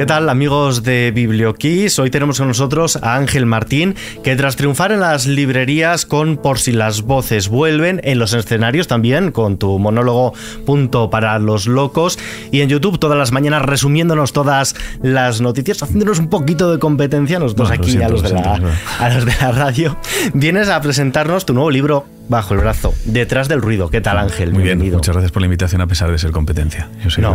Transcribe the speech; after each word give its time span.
¿Qué 0.00 0.06
tal 0.06 0.30
amigos 0.30 0.82
de 0.82 1.10
Biblioquiz? 1.10 1.98
Hoy 1.98 2.08
tenemos 2.08 2.38
con 2.38 2.48
nosotros 2.48 2.96
a 3.02 3.16
Ángel 3.16 3.44
Martín, 3.44 3.96
que 4.24 4.34
tras 4.34 4.56
triunfar 4.56 4.92
en 4.92 5.00
las 5.00 5.26
librerías 5.26 6.06
con 6.06 6.38
Por 6.38 6.58
si 6.58 6.72
las 6.72 7.02
voces 7.02 7.50
vuelven, 7.50 8.00
en 8.02 8.18
los 8.18 8.32
escenarios 8.32 8.88
también, 8.88 9.30
con 9.30 9.58
tu 9.58 9.78
monólogo 9.78 10.32
Punto 10.64 11.10
para 11.10 11.38
los 11.38 11.66
locos, 11.66 12.18
y 12.50 12.62
en 12.62 12.70
YouTube 12.70 12.98
todas 12.98 13.18
las 13.18 13.30
mañanas 13.30 13.60
resumiéndonos 13.60 14.32
todas 14.32 14.74
las 15.02 15.42
noticias, 15.42 15.82
haciéndonos 15.82 16.18
un 16.18 16.30
poquito 16.30 16.72
de 16.72 16.78
competencia 16.78 17.38
nosotros 17.38 17.70
aquí 17.70 18.02
a, 18.02 18.08
los 18.08 18.22
de 18.22 18.30
la, 18.30 18.58
a 19.00 19.10
los 19.10 19.26
de 19.26 19.34
la 19.38 19.52
radio, 19.52 19.98
vienes 20.32 20.70
a 20.70 20.80
presentarnos 20.80 21.44
tu 21.44 21.52
nuevo 21.52 21.70
libro 21.70 22.06
bajo 22.30 22.54
el 22.54 22.60
brazo, 22.60 22.94
detrás 23.04 23.48
del 23.48 23.60
ruido. 23.60 23.90
¿Qué 23.90 24.00
tal, 24.00 24.16
Ángel? 24.16 24.52
Muy 24.52 24.62
bien, 24.62 24.78
muchas 24.78 25.14
gracias 25.14 25.32
por 25.32 25.42
la 25.42 25.46
invitación 25.46 25.80
a 25.80 25.88
pesar 25.88 26.10
de 26.12 26.16
ser 26.16 26.30
competencia. 26.30 26.88
Yo 27.02 27.10
sé 27.10 27.20
no, 27.20 27.32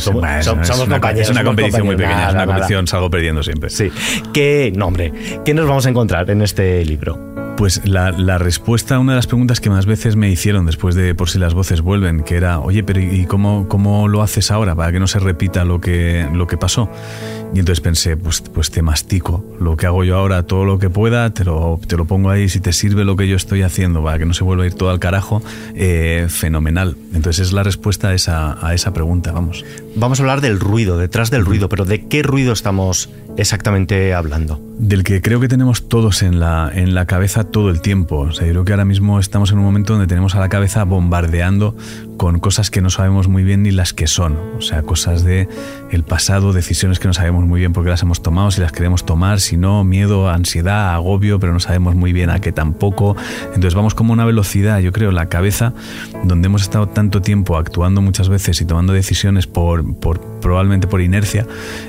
somos, 0.00 0.24
es, 0.24 0.46
una, 0.46 1.10
es 1.10 1.28
una 1.30 1.44
competición 1.44 1.84
muy 1.86 1.96
pequeña, 1.96 2.28
es 2.28 2.34
una 2.34 2.46
competición, 2.46 2.86
salgo 2.86 3.10
perdiendo 3.10 3.42
siempre. 3.42 3.68
Sí. 3.68 3.92
¿Qué, 4.32 4.72
no, 4.74 4.86
hombre, 4.86 5.12
¿qué 5.44 5.52
nos 5.52 5.68
vamos 5.68 5.84
a 5.84 5.90
encontrar 5.90 6.30
en 6.30 6.40
este 6.40 6.82
libro? 6.86 7.37
Pues 7.58 7.84
la, 7.84 8.12
la, 8.12 8.38
respuesta 8.38 8.94
a 8.94 8.98
una 9.00 9.14
de 9.14 9.16
las 9.16 9.26
preguntas 9.26 9.60
que 9.60 9.68
más 9.68 9.84
veces 9.84 10.14
me 10.14 10.30
hicieron 10.30 10.64
después 10.64 10.94
de 10.94 11.16
por 11.16 11.28
si 11.28 11.40
las 11.40 11.54
voces 11.54 11.80
vuelven, 11.80 12.22
que 12.22 12.36
era, 12.36 12.60
oye, 12.60 12.84
pero 12.84 13.00
¿y 13.00 13.26
cómo, 13.26 13.66
cómo 13.66 14.06
lo 14.06 14.22
haces 14.22 14.52
ahora 14.52 14.76
para 14.76 14.92
que 14.92 15.00
no 15.00 15.08
se 15.08 15.18
repita 15.18 15.64
lo 15.64 15.80
que, 15.80 16.28
lo 16.32 16.46
que 16.46 16.56
pasó? 16.56 16.88
Y 17.54 17.58
entonces 17.60 17.80
pensé, 17.80 18.16
pues, 18.16 18.42
pues 18.42 18.70
te 18.70 18.82
mastico 18.82 19.44
lo 19.58 19.76
que 19.76 19.86
hago 19.86 20.04
yo 20.04 20.16
ahora, 20.16 20.44
todo 20.44 20.64
lo 20.64 20.78
que 20.78 20.90
pueda, 20.90 21.32
te 21.32 21.44
lo, 21.44 21.80
te 21.84 21.96
lo 21.96 22.04
pongo 22.04 22.30
ahí, 22.30 22.48
si 22.48 22.60
te 22.60 22.72
sirve 22.72 23.04
lo 23.04 23.16
que 23.16 23.26
yo 23.26 23.36
estoy 23.36 23.62
haciendo 23.62 24.04
para 24.04 24.18
que 24.18 24.26
no 24.26 24.34
se 24.34 24.44
vuelva 24.44 24.64
a 24.64 24.66
ir 24.66 24.74
todo 24.74 24.90
al 24.90 25.00
carajo, 25.00 25.42
eh, 25.74 26.26
fenomenal. 26.28 26.96
Entonces 27.14 27.48
es 27.48 27.52
la 27.52 27.62
respuesta 27.62 28.08
a 28.08 28.14
esa, 28.14 28.64
a 28.64 28.74
esa 28.74 28.92
pregunta, 28.92 29.32
vamos. 29.32 29.64
Vamos 29.96 30.20
a 30.20 30.22
hablar 30.22 30.42
del 30.42 30.60
ruido, 30.60 30.98
detrás 30.98 31.30
del 31.30 31.44
ruido, 31.44 31.68
pero 31.68 31.84
¿de 31.84 32.06
qué 32.06 32.22
ruido 32.22 32.52
estamos 32.52 33.10
exactamente 33.36 34.14
hablando? 34.14 34.60
Del 34.78 35.02
que 35.02 35.22
creo 35.22 35.40
que 35.40 35.48
tenemos 35.48 35.88
todos 35.88 36.22
en 36.22 36.38
la, 36.38 36.70
en 36.72 36.94
la 36.94 37.06
cabeza 37.06 37.47
todo 37.50 37.70
el 37.70 37.80
tiempo. 37.80 38.18
O 38.18 38.32
sea, 38.32 38.46
yo 38.46 38.52
creo 38.52 38.64
que 38.64 38.72
ahora 38.72 38.84
mismo 38.84 39.18
estamos 39.18 39.52
en 39.52 39.58
un 39.58 39.64
momento 39.64 39.94
donde 39.94 40.06
tenemos 40.06 40.34
a 40.34 40.40
la 40.40 40.48
cabeza 40.48 40.84
bombardeando 40.84 41.74
con 42.16 42.40
cosas 42.40 42.70
que 42.70 42.80
no 42.80 42.90
sabemos 42.90 43.28
muy 43.28 43.44
bien 43.44 43.62
ni 43.62 43.70
las 43.70 43.92
que 43.92 44.06
son. 44.06 44.36
O 44.58 44.60
sea, 44.60 44.82
cosas 44.82 45.24
de 45.24 45.48
el 45.90 46.02
pasado, 46.02 46.52
decisiones 46.52 46.98
que 46.98 47.06
no 47.06 47.14
sabemos 47.14 47.46
muy 47.46 47.60
bien 47.60 47.72
por 47.72 47.84
qué 47.84 47.90
las 47.90 48.02
hemos 48.02 48.22
tomado, 48.22 48.50
si 48.50 48.60
las 48.60 48.72
queremos 48.72 49.06
tomar, 49.06 49.40
si 49.40 49.56
no, 49.56 49.84
miedo, 49.84 50.28
ansiedad, 50.28 50.94
agobio, 50.94 51.38
pero 51.38 51.52
no 51.52 51.60
sabemos 51.60 51.94
muy 51.94 52.12
bien 52.12 52.30
a 52.30 52.40
qué 52.40 52.52
tampoco. 52.52 53.16
Entonces 53.46 53.74
vamos 53.74 53.94
como 53.94 54.12
una 54.12 54.24
velocidad, 54.24 54.80
yo 54.80 54.92
creo, 54.92 55.12
la 55.12 55.26
cabeza, 55.26 55.72
donde 56.24 56.46
hemos 56.46 56.62
estado 56.62 56.88
tanto 56.88 57.22
tiempo 57.22 57.56
actuando 57.56 58.02
muchas 58.02 58.28
veces 58.28 58.60
y 58.60 58.64
tomando 58.64 58.92
decisiones 58.92 59.46
por, 59.46 59.98
por 59.98 60.20
probablemente 60.40 60.86
por 60.86 61.00
inercia, 61.00 61.46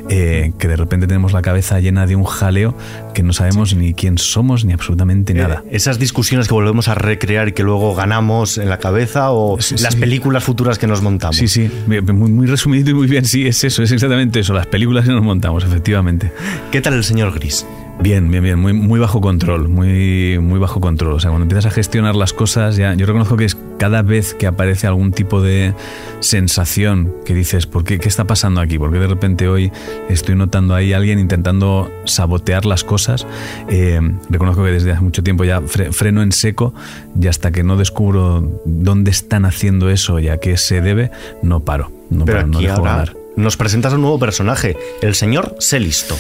eh, 0.09 0.53
que 0.57 0.67
de 0.67 0.75
repente 0.75 1.07
tenemos 1.07 1.33
la 1.33 1.41
cabeza 1.41 1.79
llena 1.79 2.05
de 2.05 2.15
un 2.15 2.23
jaleo 2.23 2.75
que 3.13 3.23
no 3.23 3.33
sabemos 3.33 3.75
ni 3.75 3.93
quién 3.93 4.17
somos 4.17 4.65
ni 4.65 4.73
absolutamente 4.73 5.33
eh, 5.33 5.48
nada. 5.49 5.63
esas 5.69 5.99
discusiones 5.99 6.47
que 6.47 6.53
volvemos 6.53 6.87
a 6.87 6.95
recrear 6.95 7.49
y 7.49 7.51
que 7.51 7.63
luego 7.63 7.95
ganamos 7.95 8.57
en 8.57 8.69
la 8.69 8.77
cabeza 8.77 9.31
o 9.31 9.57
las 9.57 9.95
películas 9.95 10.43
futuras 10.43 10.77
que 10.77 10.87
nos 10.87 11.01
montamos. 11.01 11.35
Sí, 11.35 11.47
sí, 11.47 11.69
muy, 11.87 12.01
muy 12.01 12.47
resumido 12.47 12.91
y 12.91 12.93
muy 12.93 13.07
bien, 13.07 13.25
sí, 13.25 13.47
es 13.47 13.63
eso, 13.63 13.83
es 13.83 13.91
exactamente 13.91 14.39
eso, 14.39 14.53
las 14.53 14.67
películas 14.67 15.05
que 15.05 15.11
nos 15.11 15.23
montamos, 15.23 15.63
efectivamente. 15.63 16.31
¿Qué 16.71 16.81
tal 16.81 16.93
el 16.93 17.03
señor 17.03 17.33
Gris? 17.33 17.65
Bien, 18.01 18.31
bien, 18.31 18.41
bien, 18.41 18.57
muy, 18.57 18.71
muy 18.71 18.97
bajo 18.97 19.19
control, 19.19 19.67
muy, 19.67 20.39
muy 20.39 20.57
bajo 20.57 20.79
control. 20.79 21.13
O 21.13 21.19
sea, 21.19 21.31
cuando 21.31 21.43
empiezas 21.43 21.65
a 21.65 21.69
gestionar 21.71 22.15
las 22.15 22.31
cosas, 22.31 22.77
ya, 22.77 22.93
yo 22.93 23.05
reconozco 23.05 23.35
que 23.35 23.43
es 23.43 23.57
cada 23.77 24.01
vez 24.03 24.33
que 24.33 24.47
aparece 24.47 24.87
algún 24.87 25.11
tipo 25.11 25.41
de 25.41 25.73
sensación 26.21 27.13
que 27.25 27.33
dices, 27.33 27.65
¿por 27.65 27.83
qué, 27.83 27.99
qué 27.99 28.07
está 28.07 28.23
pasando 28.23 28.61
aquí? 28.61 28.79
¿Por 28.79 28.93
qué 28.93 28.99
de 28.99 29.07
repente 29.07 29.49
hoy 29.49 29.71
estoy 30.07 30.35
notando 30.35 30.75
ahí 30.75 30.93
a 30.93 30.97
alguien 30.97 31.19
intentando 31.19 31.91
sabotear 32.05 32.65
las 32.65 32.85
cosas? 32.85 33.27
Eh, 33.67 33.99
reconozco 34.29 34.63
que 34.63 34.71
desde 34.71 34.93
hace 34.93 35.01
mucho 35.01 35.21
tiempo 35.21 35.43
ya 35.43 35.61
freno 35.61 36.21
en 36.21 36.31
seco 36.31 36.73
y 37.19 37.27
hasta 37.27 37.51
que 37.51 37.63
no 37.63 37.75
descubro 37.75 38.61
dónde 38.63 39.11
están 39.11 39.43
haciendo 39.43 39.89
eso 39.89 40.19
y 40.19 40.29
a 40.29 40.37
qué 40.37 40.55
se 40.55 40.79
debe, 40.79 41.11
no 41.43 41.59
paro. 41.65 41.91
No 42.09 42.23
Pero 42.23 42.39
aquí 42.39 42.65
ahora 42.65 43.05
nos 43.35 43.55
presentas 43.55 43.93
un 43.93 44.01
nuevo 44.01 44.19
personaje, 44.19 44.75
el 45.01 45.15
señor 45.15 45.55
Selisto. 45.59 46.17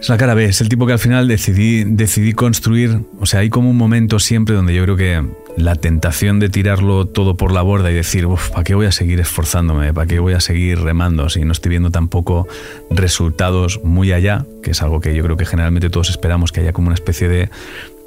Es 0.00 0.08
la 0.08 0.18
cara 0.18 0.34
B, 0.34 0.44
es 0.44 0.60
el 0.60 0.68
tipo 0.68 0.86
que 0.86 0.92
al 0.92 0.98
final 0.98 1.26
decidí, 1.26 1.84
decidí 1.84 2.32
construir. 2.32 3.00
O 3.18 3.26
sea, 3.26 3.40
hay 3.40 3.50
como 3.50 3.70
un 3.70 3.76
momento 3.76 4.18
siempre 4.18 4.54
donde 4.54 4.74
yo 4.74 4.82
creo 4.84 4.96
que 4.96 5.24
la 5.56 5.74
tentación 5.74 6.38
de 6.38 6.50
tirarlo 6.50 7.06
todo 7.06 7.36
por 7.36 7.50
la 7.50 7.62
borda 7.62 7.90
y 7.90 7.94
decir, 7.94 8.26
uff, 8.26 8.50
¿para 8.50 8.62
qué 8.62 8.74
voy 8.74 8.86
a 8.86 8.92
seguir 8.92 9.20
esforzándome? 9.20 9.92
¿Para 9.94 10.06
qué 10.06 10.18
voy 10.18 10.34
a 10.34 10.40
seguir 10.40 10.80
remando 10.80 11.30
si 11.30 11.44
no 11.44 11.52
estoy 11.52 11.70
viendo 11.70 11.90
tampoco 11.90 12.46
resultados 12.90 13.80
muy 13.82 14.12
allá? 14.12 14.44
Que 14.62 14.72
es 14.72 14.82
algo 14.82 15.00
que 15.00 15.14
yo 15.14 15.22
creo 15.24 15.36
que 15.36 15.46
generalmente 15.46 15.88
todos 15.88 16.10
esperamos 16.10 16.52
que 16.52 16.60
haya 16.60 16.72
como 16.72 16.88
una 16.88 16.94
especie 16.94 17.28
de 17.28 17.48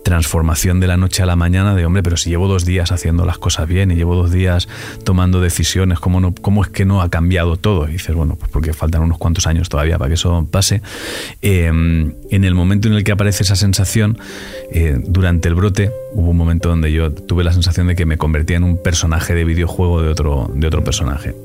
transformación 0.03 0.79
de 0.79 0.87
la 0.87 0.97
noche 0.97 1.23
a 1.23 1.25
la 1.25 1.35
mañana 1.35 1.75
de 1.75 1.85
hombre, 1.85 2.03
pero 2.03 2.17
si 2.17 2.29
llevo 2.29 2.47
dos 2.47 2.65
días 2.65 2.91
haciendo 2.91 3.25
las 3.25 3.37
cosas 3.37 3.67
bien 3.67 3.91
y 3.91 3.95
llevo 3.95 4.15
dos 4.15 4.31
días 4.31 4.67
tomando 5.03 5.41
decisiones, 5.41 5.99
¿cómo, 5.99 6.19
no, 6.19 6.33
cómo 6.41 6.63
es 6.63 6.69
que 6.69 6.85
no 6.85 7.01
ha 7.01 7.09
cambiado 7.09 7.57
todo? 7.57 7.87
Y 7.87 7.93
dices, 7.93 8.15
bueno, 8.15 8.35
pues 8.35 8.51
porque 8.51 8.73
faltan 8.73 9.01
unos 9.01 9.17
cuantos 9.17 9.47
años 9.47 9.69
todavía 9.69 9.97
para 9.97 10.09
que 10.09 10.15
eso 10.15 10.47
pase. 10.49 10.81
Eh, 11.41 11.67
en 11.67 12.43
el 12.43 12.55
momento 12.55 12.87
en 12.87 12.93
el 12.95 13.03
que 13.03 13.11
aparece 13.11 13.43
esa 13.43 13.55
sensación, 13.55 14.17
eh, 14.71 14.97
durante 14.99 15.47
el 15.47 15.55
brote, 15.55 15.91
hubo 16.13 16.29
un 16.29 16.37
momento 16.37 16.69
donde 16.69 16.91
yo 16.91 17.11
tuve 17.11 17.43
la 17.43 17.53
sensación 17.53 17.87
de 17.87 17.95
que 17.95 18.05
me 18.05 18.17
convertía 18.17 18.57
en 18.57 18.63
un 18.63 18.81
personaje 18.81 19.33
de 19.35 19.43
videojuego 19.43 20.01
de 20.01 20.09
otro, 20.09 20.51
de 20.53 20.67
otro 20.67 20.83
personaje. 20.83 21.35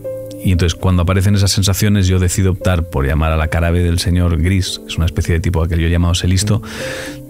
Y 0.44 0.52
entonces 0.52 0.78
cuando 0.78 1.02
aparecen 1.02 1.34
esas 1.34 1.50
sensaciones 1.52 2.06
yo 2.06 2.18
decido 2.18 2.52
optar 2.52 2.84
por 2.84 3.06
llamar 3.06 3.32
a 3.32 3.36
la 3.36 3.48
cara 3.48 3.70
B 3.70 3.80
del 3.80 3.98
señor 3.98 4.40
Gris, 4.40 4.78
que 4.78 4.88
es 4.88 4.96
una 4.98 5.06
especie 5.06 5.34
de 5.34 5.40
tipo 5.40 5.62
aquel 5.62 5.80
yo 5.80 5.88
llamado 5.88 6.14
Selisto, 6.14 6.62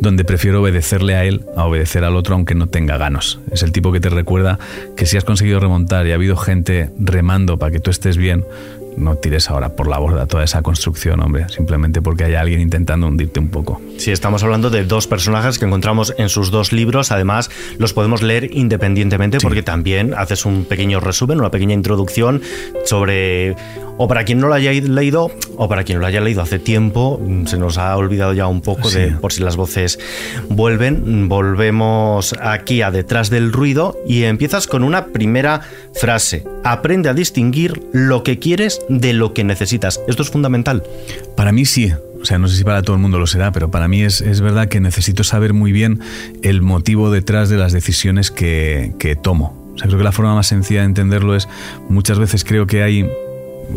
donde 0.00 0.24
prefiero 0.24 0.60
obedecerle 0.60 1.14
a 1.14 1.24
él 1.24 1.42
a 1.56 1.64
obedecer 1.64 2.02
al 2.02 2.16
otro 2.16 2.34
aunque 2.34 2.56
no 2.56 2.66
tenga 2.66 2.98
ganos. 2.98 3.38
Es 3.52 3.62
el 3.62 3.70
tipo 3.70 3.92
que 3.92 4.00
te 4.00 4.08
recuerda 4.08 4.58
que 4.96 5.06
si 5.06 5.16
has 5.16 5.24
conseguido 5.24 5.60
remontar 5.60 6.06
y 6.06 6.10
ha 6.10 6.16
habido 6.16 6.36
gente 6.36 6.90
remando 6.98 7.56
para 7.56 7.70
que 7.70 7.78
tú 7.78 7.90
estés 7.90 8.16
bien, 8.16 8.44
no 8.96 9.16
tires 9.16 9.50
ahora 9.50 9.70
por 9.70 9.88
la 9.88 9.98
borda 9.98 10.26
toda 10.26 10.44
esa 10.44 10.62
construcción, 10.62 11.20
hombre, 11.20 11.48
simplemente 11.48 12.02
porque 12.02 12.24
hay 12.24 12.34
alguien 12.34 12.60
intentando 12.60 13.06
hundirte 13.06 13.40
un 13.40 13.48
poco. 13.48 13.80
Sí, 13.98 14.10
estamos 14.10 14.42
hablando 14.42 14.70
de 14.70 14.84
dos 14.84 15.06
personajes 15.06 15.58
que 15.58 15.64
encontramos 15.64 16.14
en 16.18 16.28
sus 16.28 16.50
dos 16.50 16.72
libros, 16.72 17.12
además 17.12 17.50
los 17.78 17.92
podemos 17.92 18.22
leer 18.22 18.50
independientemente 18.52 19.38
porque 19.40 19.62
también 19.62 20.14
haces 20.14 20.44
un 20.44 20.64
pequeño 20.64 21.00
resumen, 21.00 21.40
una 21.40 21.50
pequeña 21.50 21.74
introducción 21.74 22.42
sobre, 22.84 23.56
o 23.96 24.08
para 24.08 24.24
quien 24.24 24.38
no 24.40 24.48
lo 24.48 24.54
haya 24.54 24.72
leído, 24.72 25.30
o 25.56 25.68
para 25.68 25.84
quien 25.84 26.00
lo 26.00 26.06
haya 26.06 26.20
leído 26.20 26.42
hace 26.42 26.58
tiempo, 26.58 27.20
se 27.46 27.58
nos 27.58 27.78
ha 27.78 27.96
olvidado 27.96 28.32
ya 28.32 28.46
un 28.46 28.60
poco 28.60 28.90
de 28.90 29.08
por 29.12 29.32
si 29.32 29.42
las 29.42 29.56
voces 29.56 29.98
vuelven, 30.48 31.28
volvemos 31.28 32.34
aquí 32.40 32.82
a 32.82 32.90
detrás 32.90 33.30
del 33.30 33.52
ruido 33.52 33.96
y 34.06 34.24
empiezas 34.24 34.66
con 34.66 34.82
una 34.84 35.06
primera 35.06 35.60
frase, 35.94 36.44
aprende 36.64 37.08
a 37.08 37.14
distinguir 37.14 37.82
lo 37.92 38.22
que 38.22 38.38
quieres 38.38 38.80
de 38.88 39.12
lo 39.12 39.32
que 39.34 39.44
necesitas. 39.44 40.00
Esto 40.08 40.22
es 40.22 40.30
fundamental. 40.30 40.82
Para 41.36 41.52
mí 41.52 41.64
sí. 41.64 41.92
O 42.20 42.24
sea, 42.24 42.38
no 42.38 42.48
sé 42.48 42.56
si 42.56 42.64
para 42.64 42.80
todo 42.82 42.96
el 42.96 43.02
mundo 43.02 43.18
lo 43.18 43.26
será, 43.26 43.52
pero 43.52 43.70
para 43.70 43.86
mí 43.86 44.02
es, 44.02 44.22
es 44.22 44.40
verdad 44.40 44.68
que 44.68 44.80
necesito 44.80 45.24
saber 45.24 45.52
muy 45.52 45.72
bien 45.72 46.00
el 46.42 46.62
motivo 46.62 47.10
detrás 47.10 47.50
de 47.50 47.58
las 47.58 47.72
decisiones 47.72 48.30
que, 48.30 48.94
que 48.98 49.14
tomo. 49.14 49.72
O 49.74 49.78
sea, 49.78 49.88
creo 49.88 49.98
que 49.98 50.04
la 50.04 50.12
forma 50.12 50.34
más 50.34 50.46
sencilla 50.46 50.80
de 50.80 50.86
entenderlo 50.86 51.34
es 51.34 51.48
muchas 51.88 52.18
veces 52.18 52.44
creo 52.44 52.66
que 52.66 52.82
hay 52.82 53.06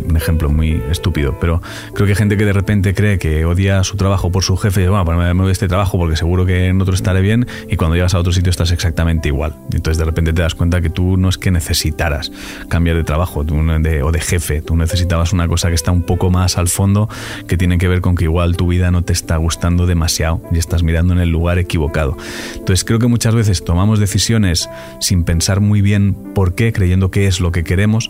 un 0.07 0.15
ejemplo 0.15 0.49
muy 0.49 0.81
estúpido, 0.89 1.37
pero 1.39 1.61
creo 1.93 2.05
que 2.05 2.13
hay 2.13 2.17
gente 2.17 2.37
que 2.37 2.45
de 2.45 2.53
repente 2.53 2.93
cree 2.93 3.17
que 3.17 3.45
odia 3.45 3.83
su 3.83 3.97
trabajo 3.97 4.31
por 4.31 4.43
su 4.43 4.57
jefe 4.57 4.81
y 4.81 4.83
dice, 4.83 4.89
bueno, 4.89 5.05
pues 5.05 5.17
me 5.17 5.33
voy 5.33 5.51
este 5.51 5.67
trabajo 5.67 5.97
porque 5.97 6.15
seguro 6.15 6.45
que 6.45 6.67
en 6.67 6.81
otro 6.81 6.93
estaré 6.93 7.21
bien 7.21 7.47
y 7.69 7.75
cuando 7.75 7.95
llegas 7.95 8.13
a 8.13 8.19
otro 8.19 8.31
sitio 8.31 8.49
estás 8.49 8.71
exactamente 8.71 9.29
igual. 9.29 9.55
Entonces 9.71 9.97
de 9.97 10.05
repente 10.05 10.33
te 10.33 10.41
das 10.41 10.55
cuenta 10.55 10.81
que 10.81 10.89
tú 10.89 11.17
no 11.17 11.29
es 11.29 11.37
que 11.37 11.51
necesitaras 11.51 12.31
cambiar 12.69 12.95
de 12.95 13.03
trabajo 13.03 13.41
o 13.41 14.11
de 14.11 14.19
jefe, 14.19 14.61
tú 14.61 14.75
necesitabas 14.75 15.33
una 15.33 15.47
cosa 15.47 15.69
que 15.69 15.75
está 15.75 15.91
un 15.91 16.03
poco 16.03 16.29
más 16.29 16.57
al 16.57 16.67
fondo 16.67 17.09
que 17.47 17.57
tiene 17.57 17.77
que 17.77 17.87
ver 17.87 18.01
con 18.01 18.15
que 18.15 18.25
igual 18.25 18.57
tu 18.57 18.67
vida 18.67 18.91
no 18.91 19.03
te 19.03 19.13
está 19.13 19.37
gustando 19.37 19.85
demasiado 19.85 20.41
y 20.51 20.57
estás 20.57 20.83
mirando 20.83 21.13
en 21.13 21.19
el 21.19 21.29
lugar 21.29 21.59
equivocado. 21.59 22.17
Entonces 22.53 22.83
creo 22.83 22.99
que 22.99 23.07
muchas 23.07 23.35
veces 23.35 23.63
tomamos 23.63 23.99
decisiones 23.99 24.69
sin 24.99 25.23
pensar 25.23 25.59
muy 25.59 25.81
bien 25.81 26.15
por 26.33 26.55
qué, 26.55 26.73
creyendo 26.73 27.11
que 27.11 27.27
es 27.27 27.39
lo 27.39 27.51
que 27.51 27.63
queremos 27.63 28.09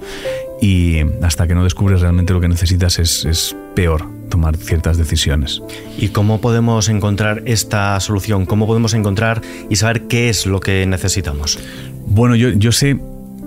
y 0.61 0.99
hasta 1.21 1.47
que 1.47 1.55
no 1.55 1.63
descubres 1.63 2.01
realmente 2.01 2.33
lo 2.33 2.41
que 2.41 2.47
necesitas 2.47 2.99
es, 2.99 3.55
peor 3.75 4.05
tomar 4.29 4.57
ciertas 4.57 4.97
decisiones. 4.97 5.61
¿Y 5.97 6.09
cómo 6.09 6.41
podemos 6.41 6.89
encontrar 6.89 7.43
esta 7.45 7.99
solución? 7.99 8.45
¿Cómo 8.45 8.65
podemos 8.65 8.93
encontrar 8.93 9.41
y 9.69 9.75
saber 9.75 10.07
qué 10.07 10.29
es 10.29 10.45
lo 10.45 10.59
que 10.59 10.85
necesitamos? 10.85 11.59
Bueno, 12.07 12.35
yo, 12.35 12.49
yo 12.49 12.71
sé 12.71 12.99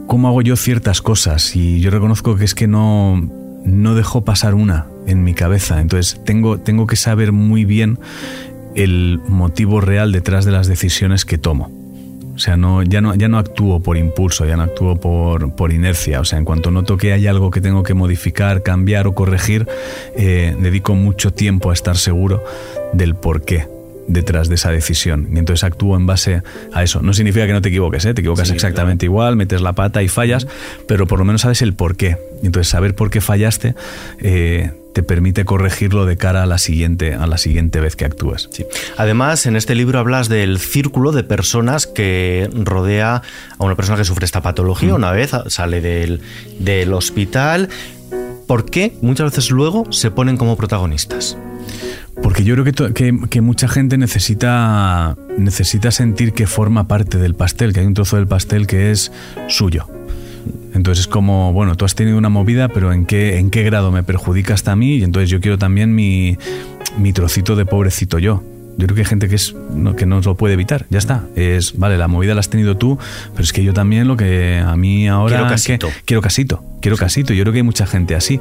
cómo 0.07 0.29
hago 0.29 0.43
yo 0.43 0.57
ciertas 0.57 1.03
cosas 1.03 1.57
y 1.57 1.81
yo 1.81 1.91
reconozco 1.91 2.37
que 2.37 2.45
es 2.45 2.55
que 2.55 2.69
no, 2.69 3.29
no 3.65 3.95
dejo 3.95 4.25
pasar 4.25 4.55
una 4.55 4.87
en 5.07 5.25
mi 5.25 5.35
cabeza. 5.35 5.81
Entonces 5.81 6.21
tengo, 6.25 6.59
tengo 6.59 6.87
que 6.87 6.97
saber 6.97 7.33
muy 7.33 7.65
bien 7.65 7.99
el 8.75 9.21
motivo 9.27 9.81
real 9.81 10.13
detrás 10.13 10.45
de 10.45 10.53
las 10.53 10.69
decisiones 10.69 11.25
que 11.25 11.39
tomo. 11.39 11.80
Sea, 12.41 12.57
no, 12.57 12.83
ya, 12.83 13.01
no, 13.01 13.15
ya 13.15 13.29
no 13.29 13.39
actúo 13.39 13.81
por 13.81 13.97
impulso, 13.97 14.47
ya 14.47 14.57
no 14.57 14.63
actúo 14.63 14.97
por, 14.97 15.55
por 15.55 15.73
inercia. 15.73 16.21
O 16.21 16.25
sea, 16.25 16.39
en 16.39 16.45
cuanto 16.45 16.71
noto 16.71 16.97
que 16.97 17.13
hay 17.13 17.27
algo 17.27 17.51
que 17.51 17.61
tengo 17.61 17.83
que 17.83 17.95
modificar, 17.95 18.63
cambiar 18.63 19.07
o 19.07 19.15
corregir, 19.15 19.67
eh, 20.17 20.57
dedico 20.59 20.95
mucho 20.95 21.33
tiempo 21.33 21.71
a 21.71 21.73
estar 21.73 21.97
seguro 21.97 22.43
del 22.93 23.15
por 23.15 23.43
qué 23.43 23.80
detrás 24.11 24.49
de 24.49 24.57
esa 24.57 24.71
decisión. 24.71 25.29
Y 25.33 25.39
entonces 25.39 25.65
actúo 25.65 25.97
en 25.97 26.07
base 26.07 26.43
a 26.73 26.83
eso. 26.83 27.01
No 27.01 27.15
significa 27.15 27.47
que 27.47 27.53
no 27.53 27.63
te 27.63 27.69
equivoques, 27.69 28.05
¿eh? 28.05 28.15
te 28.15 28.21
equivocas 28.21 28.51
exactamente 28.51 29.07
igual, 29.07 29.37
metes 29.37 29.63
la 29.63 29.73
pata 29.73 30.03
y 30.03 30.09
fallas, 30.09 30.47
pero 30.87 31.07
por 31.07 31.19
lo 31.19 31.25
menos 31.25 31.43
sabes 31.43 31.63
el 31.63 31.75
por 31.75 31.97
qué. 31.97 32.19
Y 32.43 32.47
entonces 32.47 32.69
saber 32.69 32.95
por 32.95 33.11
qué 33.11 33.21
fallaste 33.21 33.75
eh, 34.21 34.73
te 34.93 35.03
permite 35.03 35.45
corregirlo 35.45 36.07
de 36.07 36.17
cara 36.17 36.43
a 36.43 36.47
la 36.47 36.59
siguiente, 36.59 37.15
a 37.15 37.27
la 37.27 37.39
siguiente 37.39 37.81
vez 37.81 37.95
que 37.95 38.05
actúas. 38.05 38.49
Sí. 38.51 38.67
Además, 38.97 39.47
en 39.47 39.57
este 39.57 39.75
libro 39.75 39.99
hablas 39.99 40.29
del 40.29 40.59
círculo 40.59 41.13
de 41.13 41.23
personas 41.23 41.87
que 41.87 42.51
rodea 42.53 43.23
a 43.59 43.65
una 43.65 43.77
persona 43.77 43.97
que 43.97 44.05
sufre 44.05 44.25
esta 44.25 44.43
patología. 44.43 44.93
Mm. 44.93 44.97
Una 44.97 45.13
vez 45.13 45.31
sale 45.47 45.81
del, 45.81 46.21
del 46.59 46.93
hospital. 46.93 47.69
¿Por 48.49 48.69
qué 48.69 48.95
muchas 49.01 49.31
veces 49.31 49.51
luego 49.51 49.91
se 49.93 50.11
ponen 50.11 50.37
como 50.37 50.57
protagonistas? 50.57 51.37
Porque 52.23 52.45
yo 52.45 52.55
creo 52.55 52.93
que, 52.93 53.19
que, 53.29 53.41
mucha 53.41 53.67
gente 53.67 53.97
necesita, 53.99 55.17
necesita 55.39 55.91
sentir 55.91 56.33
que 56.33 56.47
forma 56.47 56.87
parte 56.87 57.19
del 57.19 57.35
pastel, 57.35 57.73
que 57.73 57.81
hay 57.81 57.87
un 57.87 57.95
trozo 57.95 58.17
del 58.17 58.27
pastel 58.27 58.67
que 58.67 58.91
es 58.91 59.11
suyo. 59.49 59.87
Entonces 60.75 61.07
es 61.07 61.09
como, 61.09 61.53
bueno, 61.53 61.77
tú 61.77 61.85
has 61.85 61.95
tenido 61.95 62.19
una 62.19 62.29
movida, 62.29 62.69
pero 62.69 62.93
¿en 62.93 63.07
qué, 63.07 63.39
en 63.39 63.51
qué 63.51 63.63
grado 63.63 63.91
me 63.91 64.03
perjudica 64.03 64.55
hasta 64.55 64.77
mí? 64.77 64.97
Y 64.97 65.03
entonces 65.03 65.31
yo 65.31 65.41
quiero 65.41 65.59
también 65.59 65.95
mi, 65.95 66.39
mi 66.99 67.13
trocito 67.13 67.57
de 67.57 67.67
pobrecito 67.67 68.19
yo. 68.19 68.43
Yo 68.77 68.87
creo 68.87 68.95
que 68.95 69.03
hay 69.03 69.07
gente 69.07 69.29
que, 69.29 69.35
es, 69.35 69.55
no, 69.75 69.95
que 69.95 70.07
no 70.07 70.21
lo 70.21 70.35
puede 70.37 70.55
evitar. 70.55 70.87
Ya 70.91 70.99
está. 70.99 71.25
Es, 71.37 71.77
vale, 71.77 71.99
la 71.99 72.09
movida 72.09 72.35
la 72.35 72.41
has 72.41 72.49
tenido 72.49 72.77
tú, 72.77 72.99
pero 73.33 73.43
es 73.43 73.53
que 73.53 73.63
yo 73.63 73.75
también 73.75 74.09
lo 74.09 74.17
que 74.17 74.59
a 74.59 74.75
mí 74.77 75.09
ahora... 75.09 75.37
Quiero 75.37 75.51
casito. 75.51 75.89
quiero 76.05 76.23
casito. 76.23 76.65
Quiero 76.81 76.97
casito. 76.97 77.35
Yo 77.35 77.43
creo 77.43 77.53
que 77.53 77.59
hay 77.59 77.65
mucha 77.65 77.87
gente 77.87 78.15
así. 78.15 78.41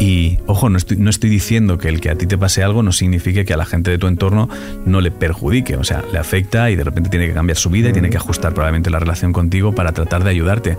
Y, 0.00 0.38
ojo, 0.46 0.70
no 0.70 0.78
estoy, 0.78 0.96
no 0.96 1.08
estoy 1.08 1.30
diciendo 1.30 1.78
que 1.78 1.88
el 1.88 2.00
que 2.00 2.10
a 2.10 2.16
ti 2.16 2.26
te 2.26 2.36
pase 2.36 2.62
algo 2.64 2.82
no 2.82 2.90
signifique 2.90 3.44
que 3.44 3.54
a 3.54 3.56
la 3.56 3.64
gente 3.64 3.90
de 3.90 3.98
tu 3.98 4.08
entorno 4.08 4.48
no 4.84 5.00
le 5.00 5.10
perjudique. 5.10 5.76
O 5.76 5.84
sea, 5.84 6.02
le 6.12 6.18
afecta 6.18 6.70
y 6.70 6.76
de 6.76 6.82
repente 6.82 7.08
tiene 7.08 7.28
que 7.28 7.34
cambiar 7.34 7.56
su 7.56 7.70
vida 7.70 7.90
y 7.90 7.92
tiene 7.92 8.10
que 8.10 8.16
ajustar 8.16 8.54
probablemente 8.54 8.90
la 8.90 8.98
relación 8.98 9.32
contigo 9.32 9.72
para 9.74 9.92
tratar 9.92 10.24
de 10.24 10.30
ayudarte. 10.30 10.76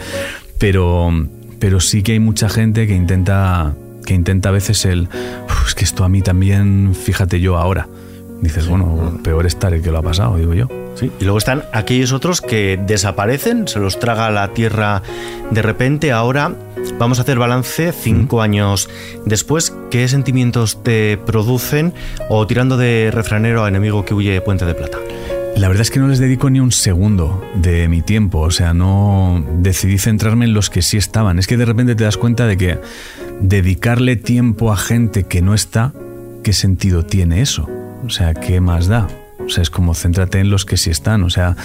Pero, 0.57 1.27
pero 1.59 1.79
sí 1.79 2.03
que 2.03 2.13
hay 2.13 2.19
mucha 2.19 2.49
gente 2.49 2.88
que 2.88 2.95
intenta 2.95 3.73
que 4.05 4.13
intenta 4.13 4.49
a 4.49 4.51
veces 4.53 4.85
el, 4.85 5.09
es 5.67 5.75
que 5.75 5.83
esto 5.83 6.05
a 6.05 6.09
mí 6.09 6.21
también, 6.21 6.95
fíjate 6.95 7.41
yo 7.41 7.57
ahora 7.57 7.89
dices, 8.41 8.67
bueno, 8.67 9.19
peor 9.23 9.45
estar 9.45 9.73
el 9.73 9.81
que 9.81 9.91
lo 9.91 9.99
ha 9.99 10.03
pasado, 10.03 10.37
digo 10.37 10.53
yo. 10.53 10.67
Sí. 10.95 11.11
Y 11.19 11.23
luego 11.23 11.37
están 11.37 11.63
aquellos 11.73 12.11
otros 12.11 12.41
que 12.41 12.79
desaparecen, 12.85 13.67
se 13.67 13.79
los 13.79 13.99
traga 13.99 14.29
la 14.31 14.49
tierra 14.53 15.01
de 15.51 15.61
repente. 15.61 16.11
Ahora 16.11 16.55
vamos 16.97 17.19
a 17.19 17.21
hacer 17.21 17.37
balance 17.37 17.91
cinco 17.91 18.41
años 18.41 18.89
después. 19.25 19.73
¿Qué 19.91 20.07
sentimientos 20.07 20.83
te 20.83 21.17
producen 21.17 21.93
o 22.29 22.45
tirando 22.47 22.77
de 22.77 23.11
refranero 23.11 23.63
a 23.63 23.67
enemigo 23.67 24.05
que 24.05 24.13
huye 24.13 24.41
Puente 24.41 24.65
de 24.65 24.73
Plata? 24.73 24.97
La 25.55 25.67
verdad 25.69 25.81
es 25.81 25.89
que 25.89 25.99
no 25.99 26.07
les 26.07 26.19
dedico 26.19 26.51
ni 26.51 26.59
un 26.59 26.71
segundo 26.71 27.43
de 27.55 27.87
mi 27.87 28.03
tiempo, 28.03 28.41
o 28.41 28.51
sea, 28.51 28.75
no 28.75 29.43
decidí 29.57 29.97
centrarme 29.97 30.45
en 30.45 30.53
los 30.53 30.69
que 30.69 30.83
sí 30.83 30.97
estaban. 30.97 31.39
Es 31.39 31.47
que 31.47 31.57
de 31.57 31.65
repente 31.65 31.95
te 31.95 32.03
das 32.03 32.15
cuenta 32.15 32.45
de 32.45 32.57
que 32.57 32.79
dedicarle 33.39 34.17
tiempo 34.17 34.71
a 34.71 34.77
gente 34.77 35.23
que 35.23 35.41
no 35.41 35.55
está, 35.55 35.93
¿qué 36.43 36.53
sentido 36.53 37.05
tiene 37.05 37.41
eso? 37.41 37.67
O 38.07 38.09
sea, 38.09 38.33
¿qué 38.33 38.62
más 38.62 38.88
da? 38.88 39.07
O 39.45 39.50
sea, 39.50 39.62
es 39.62 39.69
como 39.69 39.94
céntrate 39.94 40.39
en 40.39 40.50
los 40.50 40.65
que 40.65 40.77
sí 40.77 40.89
están. 40.89 41.24
O 41.24 41.30
sea, 41.30 41.56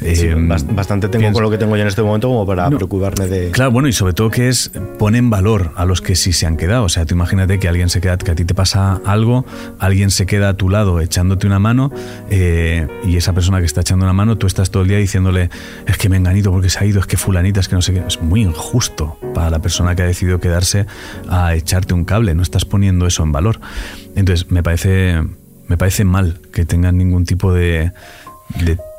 eh, 0.00 0.34
bastante 0.36 1.08
tengo 1.08 1.32
con 1.32 1.42
lo 1.42 1.50
que 1.50 1.58
tengo 1.58 1.76
ya 1.76 1.82
en 1.82 1.88
este 1.88 2.02
momento 2.02 2.28
como 2.28 2.46
para 2.46 2.68
preocuparme 2.68 3.26
de. 3.26 3.50
Claro, 3.50 3.70
bueno, 3.70 3.88
y 3.88 3.92
sobre 3.92 4.12
todo 4.12 4.30
que 4.30 4.48
es 4.48 4.70
ponen 4.98 5.28
valor 5.28 5.72
a 5.76 5.84
los 5.84 6.00
que 6.00 6.16
sí 6.16 6.32
se 6.32 6.46
han 6.46 6.56
quedado. 6.56 6.84
O 6.84 6.88
sea, 6.88 7.04
tú 7.04 7.14
imagínate 7.14 7.58
que 7.58 7.68
alguien 7.68 7.90
se 7.90 8.00
queda, 8.00 8.16
que 8.16 8.30
a 8.30 8.34
ti 8.34 8.44
te 8.44 8.54
pasa 8.54 9.00
algo, 9.04 9.44
alguien 9.78 10.10
se 10.10 10.26
queda 10.26 10.50
a 10.50 10.54
tu 10.54 10.68
lado 10.68 11.00
echándote 11.00 11.46
una 11.46 11.58
mano 11.58 11.92
eh, 12.30 12.86
y 13.04 13.16
esa 13.16 13.32
persona 13.32 13.58
que 13.60 13.66
está 13.66 13.82
echando 13.82 14.04
una 14.04 14.12
mano, 14.12 14.38
tú 14.38 14.46
estás 14.46 14.70
todo 14.70 14.82
el 14.82 14.88
día 14.88 14.98
diciéndole 14.98 15.50
es 15.86 15.98
que 15.98 16.08
me 16.08 16.16
enganito 16.16 16.50
porque 16.50 16.70
se 16.70 16.78
ha 16.80 16.86
ido, 16.86 17.00
es 17.00 17.06
que 17.06 17.16
fulanita, 17.16 17.60
es 17.60 17.68
que 17.68 17.74
no 17.74 17.82
sé 17.82 17.92
qué. 17.92 18.04
Es 18.06 18.22
muy 18.22 18.42
injusto 18.42 19.18
para 19.34 19.50
la 19.50 19.58
persona 19.58 19.94
que 19.94 20.02
ha 20.02 20.06
decidido 20.06 20.40
quedarse 20.40 20.86
a 21.28 21.54
echarte 21.54 21.94
un 21.94 22.04
cable. 22.04 22.34
No 22.34 22.42
estás 22.42 22.64
poniendo 22.64 23.06
eso 23.06 23.22
en 23.22 23.32
valor. 23.32 23.60
Entonces, 24.16 24.50
me 24.50 24.62
parece 24.62 25.22
me 25.68 25.76
parece 25.76 26.04
mal 26.04 26.40
que 26.52 26.64
tengan 26.64 26.98
ningún 26.98 27.24
tipo 27.24 27.52
de, 27.52 27.92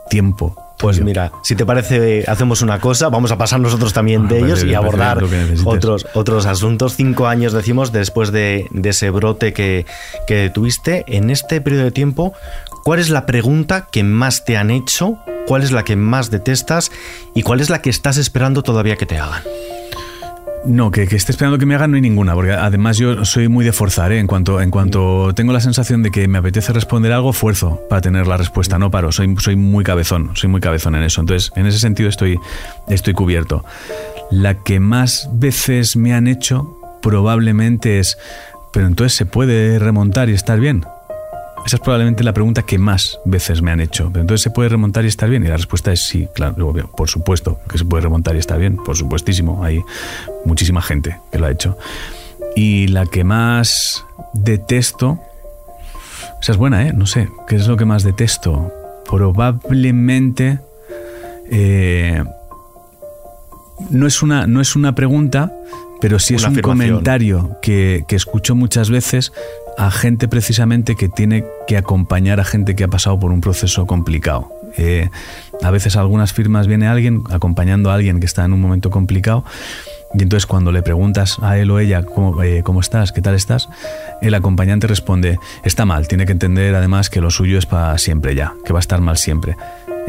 tiempo. 0.09 0.55
Pues 0.77 1.01
mira, 1.01 1.33
si 1.43 1.55
te 1.55 1.65
parece, 1.65 2.23
hacemos 2.25 2.61
una 2.61 2.79
cosa, 2.79 3.09
vamos 3.09 3.31
a 3.33 3.37
pasar 3.37 3.59
nosotros 3.59 3.91
también 3.91 4.29
de 4.29 4.39
ellos 4.39 4.63
y 4.63 4.73
abordar 4.73 5.21
otros, 5.65 6.07
otros 6.13 6.45
asuntos. 6.45 6.95
Cinco 6.95 7.27
años, 7.27 7.51
decimos, 7.51 7.91
después 7.91 8.31
de, 8.31 8.65
ese 8.85 9.09
brote 9.09 9.51
que, 9.51 9.85
que 10.25 10.49
tuviste. 10.53 11.03
En 11.07 11.31
este 11.31 11.59
periodo 11.59 11.83
de 11.83 11.91
tiempo, 11.91 12.33
¿cuál 12.85 12.99
es 12.99 13.09
la 13.09 13.25
pregunta 13.25 13.89
que 13.91 14.03
más 14.03 14.45
te 14.45 14.55
han 14.55 14.71
hecho? 14.71 15.17
¿Cuál 15.47 15.63
es 15.63 15.71
la 15.71 15.83
que 15.83 15.97
más 15.97 16.31
detestas? 16.31 16.91
¿Y 17.35 17.41
cuál 17.41 17.59
es 17.59 17.69
la 17.69 17.81
que 17.81 17.89
estás 17.89 18.15
esperando 18.15 18.63
todavía 18.63 18.95
que 18.95 19.05
te 19.05 19.17
hagan? 19.17 19.41
No, 20.65 20.91
que, 20.91 21.03
esté 21.03 21.31
esperando 21.31 21.57
que 21.57 21.65
me 21.65 21.75
hagan 21.75 21.91
no 21.91 21.95
hay 21.95 22.01
ninguna, 22.01 22.33
porque 22.33 22.51
además 22.51 22.97
yo 22.97 23.23
soy 23.23 23.47
muy 23.47 23.63
de 23.63 23.71
forzar, 23.71 24.11
¿eh? 24.11 24.19
en, 24.19 24.27
cuanto, 24.27 24.59
en 24.59 24.71
cuanto 24.71 25.33
tengo 25.33 25.53
la 25.53 25.61
sensación 25.61 26.03
de 26.03 26.11
que 26.11 26.27
me 26.27 26.37
apetece 26.37 26.73
responder 26.73 27.13
algo, 27.13 27.31
fuerzo 27.31 27.81
para 27.89 28.01
tener 28.01 28.27
la 28.27 28.35
respuesta, 28.35 28.77
no 28.77 28.91
paro, 28.91 29.11
soy, 29.11 29.35
soy 29.39 29.55
muy 29.55 29.83
cabezón, 29.83 30.31
soy 30.35 30.49
muy 30.49 30.59
cabezón 30.59 30.95
en 30.95 31.03
eso, 31.03 31.21
entonces 31.21 31.51
en 31.55 31.65
ese 31.65 31.79
sentido 31.79 32.09
estoy, 32.09 32.37
estoy 32.89 33.13
cubierto. 33.13 33.63
La 34.31 34.55
que 34.55 34.79
más 34.79 35.29
veces 35.33 35.95
me 35.95 36.13
han 36.13 36.27
hecho 36.27 36.77
probablemente 37.01 37.99
es, 37.99 38.17
pero 38.73 38.87
entonces 38.87 39.17
se 39.17 39.25
puede 39.25 39.79
remontar 39.79 40.29
y 40.29 40.33
estar 40.33 40.59
bien. 40.59 40.83
Esa 41.65 41.75
es 41.75 41.81
probablemente 41.81 42.23
la 42.23 42.33
pregunta 42.33 42.63
que 42.63 42.77
más 42.77 43.19
veces 43.25 43.61
me 43.61 43.71
han 43.71 43.79
hecho. 43.79 44.09
Pero 44.11 44.21
entonces, 44.21 44.41
¿se 44.41 44.49
puede 44.49 44.69
remontar 44.69 45.05
y 45.05 45.07
estar 45.07 45.29
bien? 45.29 45.43
Y 45.43 45.47
la 45.47 45.57
respuesta 45.57 45.91
es 45.91 46.01
sí, 46.05 46.27
claro, 46.33 46.73
por 46.95 47.09
supuesto 47.09 47.59
que 47.69 47.77
se 47.77 47.85
puede 47.85 48.03
remontar 48.03 48.35
y 48.35 48.39
estar 48.39 48.59
bien, 48.59 48.77
por 48.77 48.97
supuestísimo. 48.97 49.63
Hay 49.63 49.81
muchísima 50.45 50.81
gente 50.81 51.19
que 51.31 51.37
lo 51.37 51.45
ha 51.45 51.51
hecho. 51.51 51.77
Y 52.55 52.87
la 52.87 53.05
que 53.05 53.23
más 53.23 54.05
detesto, 54.33 55.19
esa 56.41 56.51
es 56.51 56.57
buena, 56.57 56.87
¿eh? 56.87 56.93
No 56.93 57.05
sé, 57.05 57.29
¿qué 57.47 57.55
es 57.55 57.67
lo 57.67 57.77
que 57.77 57.85
más 57.85 58.03
detesto? 58.03 58.71
Probablemente... 59.07 60.59
Eh, 61.51 62.23
no, 63.89 64.07
es 64.07 64.21
una, 64.21 64.45
no 64.45 64.61
es 64.61 64.75
una 64.75 64.93
pregunta, 64.93 65.51
pero 66.01 66.19
sí 66.19 66.35
es 66.35 66.43
un 66.43 66.59
comentario 66.61 67.57
que, 67.61 68.05
que, 68.07 68.15
escucho 68.15 68.55
muchas 68.55 68.89
veces 68.89 69.31
a 69.79 69.91
gente 69.91 70.27
precisamente 70.27 70.97
que 70.97 71.07
tiene 71.07 71.45
que 71.65 71.77
acompañar 71.77 72.41
a 72.41 72.43
gente 72.43 72.75
que 72.75 72.83
ha 72.83 72.89
pasado 72.89 73.17
por 73.17 73.31
un 73.31 73.39
proceso 73.39 73.87
complicado. 73.87 74.51
Eh, 74.77 75.09
a 75.63 75.71
veces 75.71 75.95
algunas 75.95 76.33
firmas 76.33 76.67
viene 76.67 76.87
alguien 76.87 77.23
acompañando 77.31 77.89
a 77.89 77.93
alguien 77.93 78.19
que 78.19 78.25
está 78.25 78.43
en 78.43 78.51
un 78.51 78.59
momento 78.59 78.89
complicado 78.89 79.45
y 80.13 80.21
entonces 80.21 80.45
cuando 80.45 80.73
le 80.73 80.81
preguntas 80.81 81.37
a 81.41 81.57
él 81.57 81.71
o 81.71 81.79
ella 81.79 82.03
cómo, 82.03 82.43
eh, 82.43 82.61
cómo, 82.61 82.81
estás, 82.81 83.13
qué 83.13 83.21
tal 83.21 83.35
estás, 83.35 83.69
el 84.21 84.33
acompañante 84.33 84.85
responde, 84.85 85.39
está 85.63 85.85
mal, 85.85 86.09
tiene 86.09 86.25
que 86.25 86.33
entender 86.33 86.75
además 86.75 87.09
que 87.09 87.21
lo 87.21 87.31
suyo 87.31 87.57
es 87.57 87.65
para 87.65 87.97
siempre 87.97 88.35
ya, 88.35 88.53
que 88.65 88.73
va 88.73 88.79
a 88.79 88.81
estar 88.81 88.99
mal 88.99 89.15
siempre. 89.15 89.55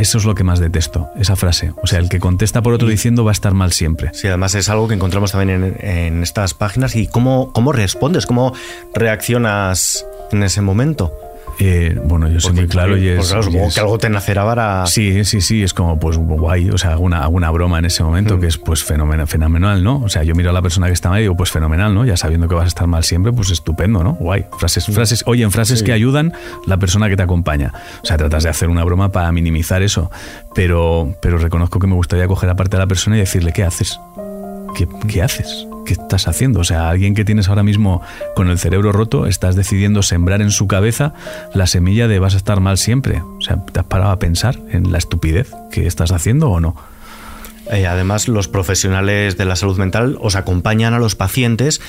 Eso 0.00 0.16
es 0.16 0.25
lo 0.25 0.35
que 0.35 0.45
más 0.45 0.61
detesto, 0.61 1.11
esa 1.14 1.37
frase. 1.37 1.75
O 1.83 1.87
sea, 1.87 1.99
el 1.99 2.09
que 2.09 2.21
contesta 2.21 2.62
por 2.62 2.73
otro 2.73 2.88
diciendo 2.88 3.23
va 3.23 3.33
a 3.33 3.37
estar 3.37 3.52
mal 3.52 3.71
siempre. 3.73 4.11
Sí, 4.14 4.28
además 4.28 4.54
es 4.54 4.71
algo 4.71 4.88
que 4.88 4.95
encontramos 4.95 5.33
también 5.33 5.76
en, 5.78 6.23
estas 6.23 6.54
páginas. 6.54 6.97
¿Y 6.97 7.07
cómo, 7.07 7.52
cómo 7.52 7.71
respondes? 7.71 8.25
¿Cómo 8.25 8.54
reaccionas 8.95 10.07
en 10.33 10.42
ese 10.42 10.62
momento? 10.62 11.12
Eh, 11.62 11.94
bueno, 12.02 12.26
yo 12.26 12.40
soy 12.40 12.54
muy 12.54 12.66
claro 12.68 12.96
y 12.96 13.06
es, 13.06 13.26
supongo 13.26 13.68
que 13.68 13.80
algo 13.80 13.98
te 13.98 14.08
nacerá 14.08 14.46
para... 14.46 14.86
Sí, 14.86 15.26
sí, 15.26 15.42
sí, 15.42 15.62
es 15.62 15.74
como 15.74 16.00
pues 16.00 16.16
guay, 16.16 16.70
o 16.70 16.78
sea, 16.78 16.92
hago 16.92 17.04
una, 17.04 17.50
broma 17.50 17.78
en 17.78 17.84
ese 17.84 18.02
momento 18.02 18.38
mm. 18.38 18.40
que 18.40 18.46
es 18.46 18.56
pues 18.56 18.82
fenomenal, 18.82 19.26
fenomenal, 19.26 19.84
¿no? 19.84 20.00
O 20.02 20.08
sea, 20.08 20.22
yo 20.22 20.34
miro 20.34 20.48
a 20.48 20.52
la 20.54 20.62
persona 20.62 20.86
que 20.86 20.94
está 20.94 21.10
mal 21.10 21.18
y 21.18 21.22
digo, 21.22 21.36
pues 21.36 21.50
fenomenal, 21.50 21.94
¿no? 21.94 22.06
Ya 22.06 22.16
sabiendo 22.16 22.48
que 22.48 22.54
vas 22.54 22.64
a 22.64 22.68
estar 22.68 22.86
mal 22.86 23.04
siempre, 23.04 23.30
pues 23.30 23.50
estupendo, 23.50 24.02
¿no? 24.02 24.14
Guay. 24.14 24.46
Frases, 24.58 24.88
mm. 24.88 24.92
frases, 24.92 25.22
oye, 25.26 25.42
en 25.42 25.52
frases 25.52 25.82
que 25.82 25.92
ayudan 25.92 26.32
la 26.66 26.78
persona 26.78 27.10
que 27.10 27.16
te 27.16 27.22
acompaña. 27.22 27.74
O 28.02 28.06
sea, 28.06 28.16
tratas 28.16 28.42
de 28.44 28.48
hacer 28.48 28.70
una 28.70 28.82
broma 28.82 29.12
para 29.12 29.30
minimizar 29.30 29.82
eso, 29.82 30.10
pero, 30.54 31.14
pero 31.20 31.36
reconozco 31.36 31.78
que 31.78 31.86
me 31.86 31.94
gustaría 31.94 32.26
coger 32.26 32.48
aparte 32.48 32.76
a 32.76 32.78
la 32.78 32.86
persona 32.86 33.16
y 33.16 33.20
decirle, 33.20 33.52
¿qué 33.52 33.64
haces? 33.64 34.00
¿Qué, 34.74 34.88
¿Qué 35.06 35.22
haces? 35.22 35.66
¿Qué 35.90 35.94
estás 35.94 36.28
haciendo? 36.28 36.61
O 36.61 36.64
sea, 36.64 36.88
alguien 36.88 37.16
que 37.16 37.25
tienes 37.25 37.49
ahora 37.49 37.64
mismo 37.64 38.00
con 38.37 38.49
el 38.49 38.61
cerebro 38.61 38.92
roto, 38.92 39.26
estás 39.26 39.56
decidiendo 39.56 40.02
sembrar 40.02 40.40
en 40.40 40.52
su 40.52 40.68
cabeza 40.68 41.14
la 41.52 41.66
semilla 41.66 42.06
de 42.06 42.20
vas 42.20 42.35
a 42.35 42.37
estar 42.37 42.61
mal 42.61 42.78
siempre. 42.78 43.20
O 43.38 43.40
sea, 43.40 43.56
¿te 43.56 43.80
has 43.80 43.87
parado 43.87 44.12
a 44.12 44.18
pensar 44.20 44.56
en 44.70 44.92
la 44.92 44.99
estupidez 44.99 45.50
que 45.73 45.88
estás 45.88 46.12
haciendo 46.12 46.49
o 46.49 46.61
no? 46.61 46.76
Eh, 47.73 47.88
además, 47.88 48.28
los 48.28 48.47
profesionales 48.47 49.37
de 49.37 49.44
la 49.47 49.56
salud 49.56 49.78
mental 49.78 50.16
os 50.20 50.37
acompañan 50.37 50.94
a 50.94 51.00
los 51.00 51.16
pacientes 51.16 51.80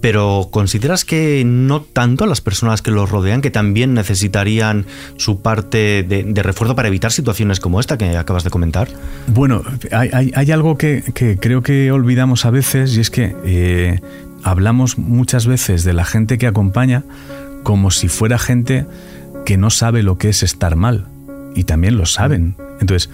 pero 0.00 0.48
¿consideras 0.50 1.04
que 1.04 1.42
no 1.44 1.82
tanto 1.82 2.26
las 2.26 2.40
personas 2.40 2.82
que 2.82 2.90
los 2.90 3.10
rodean, 3.10 3.42
que 3.42 3.50
también 3.50 3.94
necesitarían 3.94 4.86
su 5.16 5.42
parte 5.42 6.02
de, 6.02 6.42
refuerzo 6.42 6.74
para 6.74 6.88
evitar 6.88 7.12
situaciones 7.12 7.60
como 7.60 7.80
esta 7.80 7.98
que 7.98 8.16
acabas 8.16 8.44
de 8.44 8.50
comentar? 8.50 8.88
Bueno, 9.26 9.62
hay, 9.92 10.50
algo 10.50 10.78
que, 10.78 11.04
creo 11.40 11.62
que 11.62 11.92
olvidamos 11.92 12.46
a 12.46 12.50
veces 12.50 12.96
y 12.96 13.00
es 13.00 13.10
que 13.10 13.36
eh, 13.44 14.00
hablamos 14.42 14.98
muchas 14.98 15.46
veces 15.46 15.84
de 15.84 15.92
la 15.92 16.04
gente 16.04 16.38
que 16.38 16.46
acompaña 16.46 17.04
como 17.62 17.90
si 17.90 18.08
fuera 18.08 18.38
gente 18.38 18.86
que 19.44 19.58
no 19.58 19.70
sabe 19.70 20.02
lo 20.02 20.16
que 20.16 20.30
es 20.30 20.42
estar 20.42 20.76
mal. 20.76 21.08
Y 21.54 21.64
también 21.64 21.98
lo 21.98 22.06
saben. 22.06 22.54
Entonces, 22.80 23.10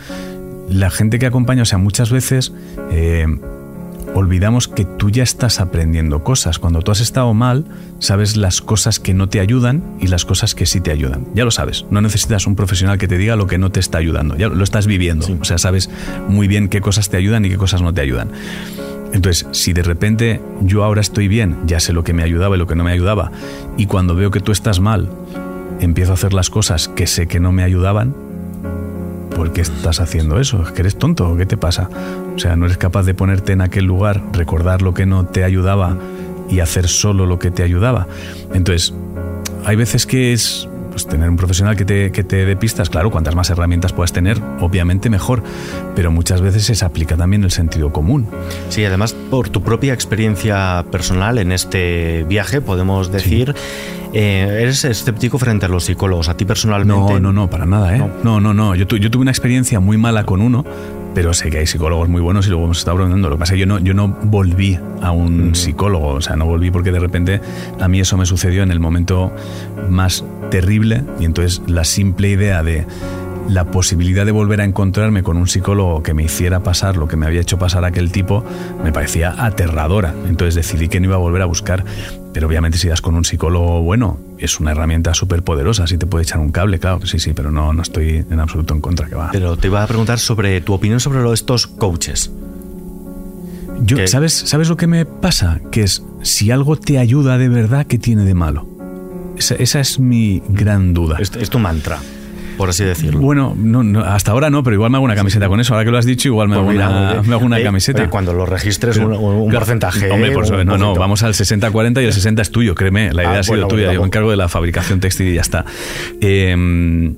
la 0.68 0.90
gente 0.90 1.18
que 1.18 1.26
acompaña, 1.26 1.62
o 1.62 1.66
sea, 1.66 1.78
muchas 1.78 2.10
veces... 2.10 2.52
Eh, 2.90 3.26
olvidamos 4.16 4.66
que 4.66 4.86
tú 4.86 5.10
ya 5.10 5.22
estás 5.22 5.60
aprendiendo 5.60 6.24
cosas. 6.24 6.58
Cuando 6.58 6.80
tú 6.80 6.90
has 6.90 7.00
estado 7.00 7.34
mal, 7.34 7.66
sabes 7.98 8.36
las 8.36 8.62
cosas 8.62 8.98
que 8.98 9.12
no 9.12 9.28
te 9.28 9.40
ayudan 9.40 9.84
y 10.00 10.06
las 10.06 10.24
cosas 10.24 10.54
que 10.54 10.64
sí 10.64 10.80
te 10.80 10.90
ayudan. 10.90 11.26
Ya 11.34 11.44
lo 11.44 11.50
sabes. 11.50 11.84
No 11.90 12.00
necesitas 12.00 12.46
un 12.46 12.56
profesional 12.56 12.96
que 12.96 13.08
te 13.08 13.18
diga 13.18 13.36
lo 13.36 13.46
que 13.46 13.58
no 13.58 13.70
te 13.70 13.78
está 13.78 13.98
ayudando. 13.98 14.34
Ya 14.36 14.48
lo 14.48 14.64
estás 14.64 14.86
viviendo. 14.86 15.26
O 15.38 15.44
sea, 15.44 15.58
sabes 15.58 15.90
muy 16.28 16.48
bien 16.48 16.68
qué 16.68 16.80
cosas 16.80 17.10
te 17.10 17.18
ayudan 17.18 17.44
y 17.44 17.50
qué 17.50 17.58
cosas 17.58 17.82
no 17.82 17.92
te 17.92 18.00
ayudan. 18.00 18.30
Entonces, 19.12 19.46
si 19.52 19.74
de 19.74 19.82
repente 19.82 20.40
yo 20.62 20.82
ahora 20.82 21.02
estoy 21.02 21.28
bien, 21.28 21.58
ya 21.66 21.78
sé 21.78 21.92
lo 21.92 22.02
que 22.02 22.14
me 22.14 22.22
ayudaba 22.22 22.56
y 22.56 22.58
lo 22.58 22.66
que 22.66 22.74
no 22.74 22.84
me 22.84 22.92
ayudaba, 22.92 23.32
y 23.76 23.84
cuando 23.84 24.14
veo 24.14 24.30
que 24.30 24.40
tú 24.40 24.50
estás 24.50 24.80
mal, 24.80 25.10
empiezo 25.80 26.12
a 26.12 26.14
hacer 26.14 26.32
las 26.32 26.48
cosas 26.48 26.88
que 26.88 27.06
sé 27.06 27.26
que 27.26 27.38
no 27.38 27.52
me 27.52 27.62
ayudaban, 27.62 28.14
¿por 29.34 29.52
qué 29.52 29.60
estás 29.60 30.00
haciendo 30.00 30.40
eso? 30.40 30.62
¿Es 30.62 30.72
que 30.72 30.80
eres 30.80 30.98
tonto? 30.98 31.36
¿Qué 31.36 31.44
te 31.44 31.58
pasa? 31.58 31.90
O 32.36 32.38
sea, 32.38 32.54
no 32.54 32.66
eres 32.66 32.76
capaz 32.76 33.04
de 33.04 33.14
ponerte 33.14 33.52
en 33.52 33.62
aquel 33.62 33.86
lugar, 33.86 34.22
recordar 34.32 34.82
lo 34.82 34.92
que 34.92 35.06
no 35.06 35.24
te 35.24 35.42
ayudaba 35.42 35.96
y 36.50 36.60
hacer 36.60 36.86
solo 36.86 37.24
lo 37.24 37.38
que 37.38 37.50
te 37.50 37.62
ayudaba. 37.62 38.06
Entonces, 38.52 38.92
hay 39.64 39.76
veces 39.76 40.06
que 40.06 40.34
es 40.34 40.68
pues, 40.90 41.06
tener 41.06 41.30
un 41.30 41.36
profesional 41.36 41.76
que 41.76 41.86
te, 41.86 42.12
que 42.12 42.24
te 42.24 42.44
dé 42.44 42.54
pistas, 42.54 42.90
claro, 42.90 43.10
cuantas 43.10 43.34
más 43.34 43.48
herramientas 43.48 43.94
puedas 43.94 44.12
tener, 44.12 44.40
obviamente 44.60 45.08
mejor, 45.08 45.42
pero 45.94 46.10
muchas 46.10 46.42
veces 46.42 46.78
se 46.78 46.84
aplica 46.84 47.16
también 47.16 47.42
el 47.42 47.50
sentido 47.50 47.90
común. 47.90 48.28
Sí, 48.68 48.84
además, 48.84 49.14
por 49.14 49.48
tu 49.48 49.62
propia 49.62 49.94
experiencia 49.94 50.84
personal 50.92 51.38
en 51.38 51.52
este 51.52 52.24
viaje, 52.28 52.60
podemos 52.60 53.10
decir 53.10 53.54
eh, 54.12 54.60
¿Eres 54.62 54.84
escéptico 54.84 55.38
frente 55.38 55.66
a 55.66 55.68
los 55.68 55.84
psicólogos? 55.84 56.30
¿A 56.30 56.36
ti 56.36 56.46
personalmente? 56.46 57.14
No, 57.14 57.20
no, 57.20 57.32
no, 57.32 57.50
para 57.50 57.66
nada, 57.66 57.94
¿eh? 57.94 58.10
No, 58.22 58.40
no, 58.40 58.54
no. 58.54 58.74
Yo, 58.74 58.86
yo 58.86 59.10
tuve 59.10 59.20
una 59.20 59.30
experiencia 59.30 59.78
muy 59.78 59.98
mala 59.98 60.24
con 60.24 60.40
uno, 60.40 60.64
pero 61.16 61.32
sé 61.32 61.48
que 61.48 61.60
hay 61.60 61.66
psicólogos 61.66 62.10
muy 62.10 62.20
buenos 62.20 62.46
y 62.46 62.50
luego 62.50 62.66
hemos 62.66 62.76
estado 62.76 62.98
bromeando. 62.98 63.30
Lo 63.30 63.36
que 63.36 63.38
pasa 63.38 63.54
es 63.54 63.56
que 63.56 63.60
yo 63.60 63.66
no, 63.66 63.78
yo 63.78 63.94
no 63.94 64.08
volví 64.08 64.78
a 65.00 65.12
un 65.12 65.54
psicólogo, 65.54 66.08
o 66.08 66.20
sea, 66.20 66.36
no 66.36 66.44
volví 66.44 66.70
porque 66.70 66.92
de 66.92 66.98
repente 66.98 67.40
a 67.80 67.88
mí 67.88 68.00
eso 68.00 68.18
me 68.18 68.26
sucedió 68.26 68.62
en 68.62 68.70
el 68.70 68.80
momento 68.80 69.32
más 69.88 70.26
terrible 70.50 71.04
y 71.18 71.24
entonces 71.24 71.62
la 71.66 71.84
simple 71.84 72.28
idea 72.28 72.62
de 72.62 72.84
la 73.48 73.70
posibilidad 73.70 74.26
de 74.26 74.32
volver 74.32 74.60
a 74.60 74.64
encontrarme 74.64 75.22
con 75.22 75.36
un 75.36 75.46
psicólogo 75.46 76.02
que 76.02 76.14
me 76.14 76.24
hiciera 76.24 76.62
pasar 76.62 76.96
lo 76.96 77.08
que 77.08 77.16
me 77.16 77.26
había 77.26 77.40
hecho 77.40 77.58
pasar 77.58 77.84
aquel 77.84 78.10
tipo 78.10 78.44
me 78.82 78.92
parecía 78.92 79.34
aterradora. 79.38 80.14
Entonces 80.28 80.54
decidí 80.54 80.88
que 80.88 81.00
no 81.00 81.06
iba 81.06 81.16
a 81.16 81.18
volver 81.18 81.42
a 81.42 81.46
buscar. 81.46 81.84
Pero 82.32 82.48
obviamente 82.48 82.76
si 82.76 82.88
das 82.88 83.00
con 83.00 83.14
un 83.14 83.24
psicólogo 83.24 83.82
bueno, 83.82 84.18
es 84.38 84.60
una 84.60 84.72
herramienta 84.72 85.14
súper 85.14 85.42
poderosa, 85.42 85.86
si 85.86 85.96
te 85.96 86.06
puede 86.06 86.24
echar 86.24 86.38
un 86.38 86.50
cable, 86.50 86.78
claro 86.78 87.04
sí, 87.06 87.18
sí, 87.18 87.32
pero 87.32 87.50
no, 87.50 87.72
no 87.72 87.82
estoy 87.82 88.26
en 88.30 88.40
absoluto 88.40 88.74
en 88.74 88.80
contra 88.80 89.08
que 89.08 89.14
va. 89.14 89.30
Pero 89.32 89.56
te 89.56 89.68
iba 89.68 89.82
a 89.82 89.86
preguntar 89.86 90.18
sobre 90.18 90.60
tu 90.60 90.74
opinión 90.74 91.00
sobre 91.00 91.32
estos 91.32 91.66
coaches. 91.66 92.30
Yo, 93.80 94.06
¿sabes, 94.06 94.32
¿Sabes 94.32 94.68
lo 94.68 94.76
que 94.76 94.86
me 94.86 95.04
pasa? 95.04 95.60
Que 95.70 95.82
es, 95.82 96.02
si 96.22 96.50
algo 96.50 96.76
te 96.76 96.98
ayuda 96.98 97.38
de 97.38 97.48
verdad, 97.48 97.86
¿qué 97.86 97.98
tiene 97.98 98.24
de 98.24 98.34
malo? 98.34 98.66
Esa, 99.36 99.80
es 99.80 99.98
mi 99.98 100.42
gran 100.48 100.94
duda. 100.94 101.18
es 101.18 101.50
tu 101.50 101.58
mantra 101.58 102.00
por 102.56 102.70
así 102.70 102.84
decirlo. 102.84 103.20
Bueno, 103.20 103.54
no, 103.56 104.00
hasta 104.00 104.32
ahora 104.32 104.50
no, 104.50 104.62
pero 104.62 104.74
igual 104.74 104.90
me 104.90 104.96
hago 104.96 105.04
una 105.04 105.14
camiseta 105.14 105.48
con 105.48 105.60
eso. 105.60 105.74
Ahora 105.74 105.84
que 105.84 105.90
lo 105.90 105.98
has 105.98 106.06
dicho, 106.06 106.28
igual 106.28 106.48
me, 106.48 106.56
pues 106.56 106.78
hago, 106.78 107.44
una, 107.44 107.62
camiseta. 107.62 108.08
cuando 108.10 108.32
lo 108.32 108.46
registres, 108.46 108.96
un, 108.96 109.50
porcentaje. 109.52 110.10
Hombre, 110.10 110.64
no, 110.64 110.78
no, 110.78 110.94
vamos 110.94 111.22
al 111.22 111.34
60-40 111.34 112.02
y 112.02 112.06
el 112.06 112.12
60 112.12 112.42
es 112.42 112.50
tuyo, 112.50 112.74
créeme. 112.74 113.12
La 113.12 113.22
idea 113.24 113.36
ah, 113.36 113.40
ha 113.40 113.42
sido 113.42 113.68
tuya. 113.68 113.92
Yo 113.92 114.00
me 114.00 114.06
encargo 114.06 114.30
de 114.30 114.36
la 114.36 114.48
fabricación 114.48 115.00
textil 115.00 115.28
y 115.28 115.34
ya 115.34 115.40
está. 115.40 115.64
Em, 116.20 117.14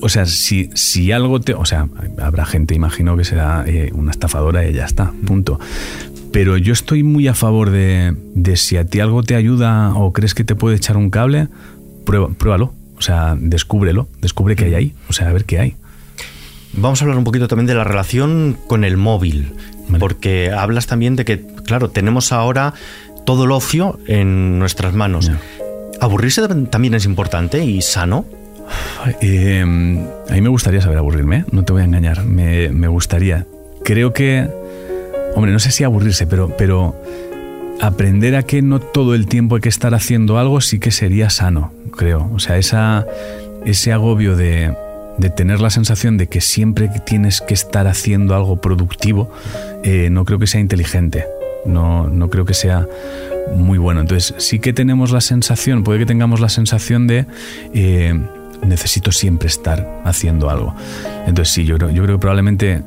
o 0.00 0.08
sea, 0.08 0.26
si, 0.26 0.70
si 0.74 1.12
algo 1.12 1.40
te. 1.40 1.54
O 1.54 1.64
sea, 1.64 1.88
habrá 2.20 2.44
gente, 2.44 2.74
imagino 2.74 3.16
que 3.16 3.24
será 3.24 3.64
eh, 3.66 3.90
una 3.94 4.10
estafadora 4.10 4.66
y 4.66 4.72
ya 4.72 4.84
está, 4.84 5.12
punto. 5.26 5.60
Pero 6.32 6.56
yo 6.56 6.72
estoy 6.72 7.02
muy 7.02 7.28
a 7.28 7.34
favor 7.34 7.70
de, 7.70 8.16
de 8.34 8.56
si 8.56 8.78
a 8.78 8.86
ti 8.86 9.00
algo 9.00 9.22
te 9.22 9.34
ayuda 9.34 9.92
o 9.94 10.12
crees 10.12 10.34
que 10.34 10.44
te 10.44 10.54
puede 10.54 10.76
echar 10.76 10.96
un 10.96 11.10
cable, 11.10 11.48
prueba, 12.04 12.30
pruébalo. 12.30 12.74
O 13.02 13.04
sea, 13.04 13.34
descúbrelo, 13.36 14.06
descubre 14.20 14.54
qué 14.54 14.66
hay 14.66 14.74
ahí, 14.74 14.94
o 15.08 15.12
sea, 15.12 15.28
a 15.28 15.32
ver 15.32 15.44
qué 15.44 15.58
hay. 15.58 15.74
Vamos 16.72 17.02
a 17.02 17.04
hablar 17.04 17.18
un 17.18 17.24
poquito 17.24 17.48
también 17.48 17.66
de 17.66 17.74
la 17.74 17.82
relación 17.82 18.56
con 18.68 18.84
el 18.84 18.96
móvil, 18.96 19.54
porque 19.98 20.52
hablas 20.52 20.86
también 20.86 21.16
de 21.16 21.24
que, 21.24 21.44
claro, 21.66 21.90
tenemos 21.90 22.30
ahora 22.30 22.74
todo 23.26 23.42
el 23.42 23.50
ocio 23.50 23.98
en 24.06 24.60
nuestras 24.60 24.94
manos. 24.94 25.32
¿Aburrirse 26.00 26.46
también 26.70 26.94
es 26.94 27.04
importante 27.04 27.64
y 27.64 27.82
sano? 27.82 28.24
Eh, 29.20 29.60
a 29.62 30.32
mí 30.32 30.40
me 30.40 30.48
gustaría 30.48 30.80
saber 30.80 30.98
aburrirme, 30.98 31.38
¿eh? 31.38 31.44
no 31.50 31.64
te 31.64 31.72
voy 31.72 31.82
a 31.82 31.86
engañar, 31.86 32.24
me, 32.24 32.68
me, 32.68 32.86
gustaría. 32.86 33.46
Creo 33.82 34.12
que, 34.12 34.48
hombre, 35.34 35.50
no 35.50 35.58
sé 35.58 35.72
si 35.72 35.82
aburrirse, 35.82 36.28
pero, 36.28 36.56
pero 36.56 36.94
aprender 37.80 38.36
a 38.36 38.44
que 38.44 38.62
no 38.62 38.78
todo 38.78 39.16
el 39.16 39.26
tiempo 39.26 39.56
hay 39.56 39.60
que 39.60 39.68
estar 39.68 39.92
haciendo 39.92 40.38
algo 40.38 40.60
sí 40.60 40.78
que 40.78 40.92
sería 40.92 41.30
sano, 41.30 41.72
creo. 41.92 42.30
O 42.34 42.40
sea, 42.40 42.58
ese 43.64 43.92
agobio 43.92 44.36
de, 44.36 44.74
tener 45.36 45.60
la 45.60 45.70
sensación 45.70 46.16
de 46.16 46.26
que 46.26 46.40
siempre 46.40 46.90
tienes 47.06 47.40
que 47.40 47.54
estar 47.54 47.86
haciendo 47.86 48.34
algo 48.34 48.60
productivo, 48.60 49.30
eh, 49.84 50.08
no 50.10 50.24
creo 50.24 50.38
que 50.38 50.46
sea 50.46 50.60
inteligente. 50.60 51.24
No, 51.64 52.08
no 52.08 52.28
creo 52.28 52.44
que 52.44 52.54
sea 52.54 52.88
muy 53.54 53.78
bueno. 53.78 54.00
Entonces, 54.00 54.34
sí 54.38 54.58
que 54.58 54.72
tenemos 54.72 55.12
la 55.12 55.20
sensación, 55.20 55.84
puede 55.84 56.00
que 56.00 56.06
tengamos 56.06 56.40
la 56.40 56.48
sensación 56.48 57.06
de 57.06 57.26
eh, 57.72 58.20
necesito 58.66 59.12
siempre 59.12 59.48
estar 59.48 60.00
haciendo 60.04 60.50
algo. 60.50 60.74
Entonces, 61.26 61.54
sí, 61.54 61.64
yo 61.64 61.76
yo 61.76 62.02
creo 62.02 62.16
que 62.16 62.20
probablemente 62.20 62.82